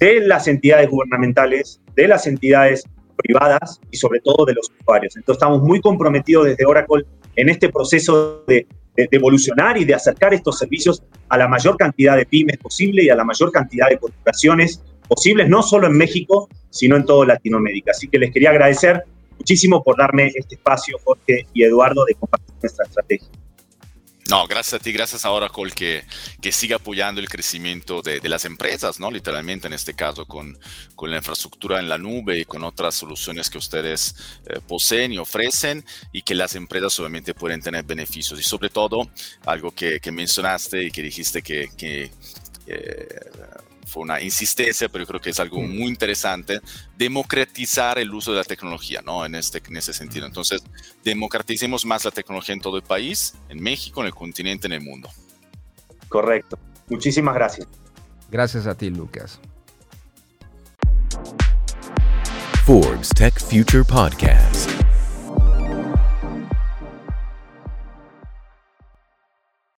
de 0.00 0.20
las 0.20 0.48
entidades 0.48 0.88
gubernamentales, 0.88 1.80
de 1.94 2.08
las 2.08 2.26
entidades 2.26 2.84
privadas 3.22 3.80
y 3.90 3.96
sobre 3.96 4.20
todo 4.20 4.44
de 4.44 4.54
los 4.54 4.70
usuarios. 4.80 5.16
Entonces 5.16 5.42
estamos 5.42 5.62
muy 5.62 5.80
comprometidos 5.80 6.46
desde 6.46 6.64
Oracle 6.64 7.04
en 7.36 7.48
este 7.48 7.68
proceso 7.68 8.44
de, 8.46 8.66
evolucionar 8.96 9.78
y 9.78 9.84
de 9.84 9.94
acercar 9.94 10.34
estos 10.34 10.58
servicios 10.58 11.04
a 11.28 11.38
la 11.38 11.46
mayor 11.46 11.76
cantidad 11.76 12.16
de 12.16 12.26
pymes 12.26 12.56
posible 12.56 13.04
y 13.04 13.08
a 13.10 13.14
la 13.14 13.22
mayor 13.22 13.52
cantidad 13.52 13.88
de 13.88 13.96
corporaciones 13.96 14.82
posibles, 15.06 15.48
no 15.48 15.62
solo 15.62 15.86
en 15.86 15.92
México, 15.92 16.48
sino 16.68 16.96
en 16.96 17.04
toda 17.04 17.24
Latinoamérica. 17.26 17.92
Así 17.92 18.08
que 18.08 18.18
les 18.18 18.32
quería 18.32 18.50
agradecer 18.50 19.04
muchísimo 19.38 19.84
por 19.84 19.96
darme 19.96 20.32
este 20.34 20.56
espacio, 20.56 20.98
Jorge 21.04 21.46
y 21.54 21.62
Eduardo, 21.62 22.04
de 22.06 22.14
compartir 22.14 22.56
nuestra 22.60 22.86
estrategia. 22.86 23.28
No, 24.28 24.46
gracias 24.46 24.74
a 24.74 24.78
ti, 24.78 24.92
gracias 24.92 25.24
a 25.24 25.30
Oracle 25.30 25.70
que, 25.70 26.04
que 26.42 26.52
sigue 26.52 26.74
apoyando 26.74 27.18
el 27.18 27.30
crecimiento 27.30 28.02
de, 28.02 28.20
las 28.28 28.44
empresas, 28.44 29.00
¿no? 29.00 29.10
Literalmente 29.10 29.68
en 29.68 29.72
este 29.72 29.94
caso 29.94 30.26
con, 30.26 30.58
con, 30.94 31.10
la 31.10 31.16
infraestructura 31.16 31.78
en 31.80 31.88
la 31.88 31.96
nube 31.96 32.38
y 32.40 32.44
con 32.44 32.62
otras 32.62 32.94
soluciones 32.94 33.48
que 33.48 33.56
ustedes 33.56 34.14
eh, 34.44 34.60
poseen 34.68 35.14
y 35.14 35.18
ofrecen 35.18 35.82
y 36.12 36.20
que 36.20 36.34
las 36.34 36.54
empresas 36.56 37.00
obviamente 37.00 37.32
pueden 37.32 37.62
tener 37.62 37.84
beneficios. 37.84 38.38
Y 38.38 38.42
sobre 38.42 38.68
todo, 38.68 39.10
algo 39.46 39.70
que, 39.70 39.98
que 39.98 40.12
mencionaste 40.12 40.84
y 40.84 40.90
que 40.90 41.00
dijiste 41.00 41.40
que, 41.40 41.70
que 41.74 42.10
eh, 42.66 43.08
fue 43.88 44.02
una 44.02 44.20
insistencia, 44.20 44.88
pero 44.88 45.04
yo 45.04 45.08
creo 45.08 45.20
que 45.20 45.30
es 45.30 45.40
algo 45.40 45.60
muy 45.60 45.88
interesante, 45.88 46.60
democratizar 46.96 47.98
el 47.98 48.12
uso 48.12 48.32
de 48.32 48.38
la 48.38 48.44
tecnología, 48.44 49.02
¿no? 49.02 49.24
En, 49.24 49.34
este, 49.34 49.62
en 49.66 49.76
ese 49.76 49.92
sentido. 49.92 50.26
Entonces, 50.26 50.62
democraticemos 51.02 51.84
más 51.84 52.04
la 52.04 52.10
tecnología 52.10 52.54
en 52.54 52.60
todo 52.60 52.76
el 52.76 52.82
país, 52.82 53.34
en 53.48 53.60
México, 53.60 54.00
en 54.00 54.06
el 54.06 54.14
continente, 54.14 54.66
en 54.66 54.74
el 54.74 54.80
mundo. 54.82 55.08
Correcto. 56.08 56.58
Muchísimas 56.88 57.34
gracias. 57.34 57.66
Gracias 58.30 58.66
a 58.66 58.74
ti, 58.74 58.90
Lucas. 58.90 59.40
Forbes 62.64 63.08
Tech 63.10 63.40
Future 63.40 63.82
Podcast. 63.82 64.77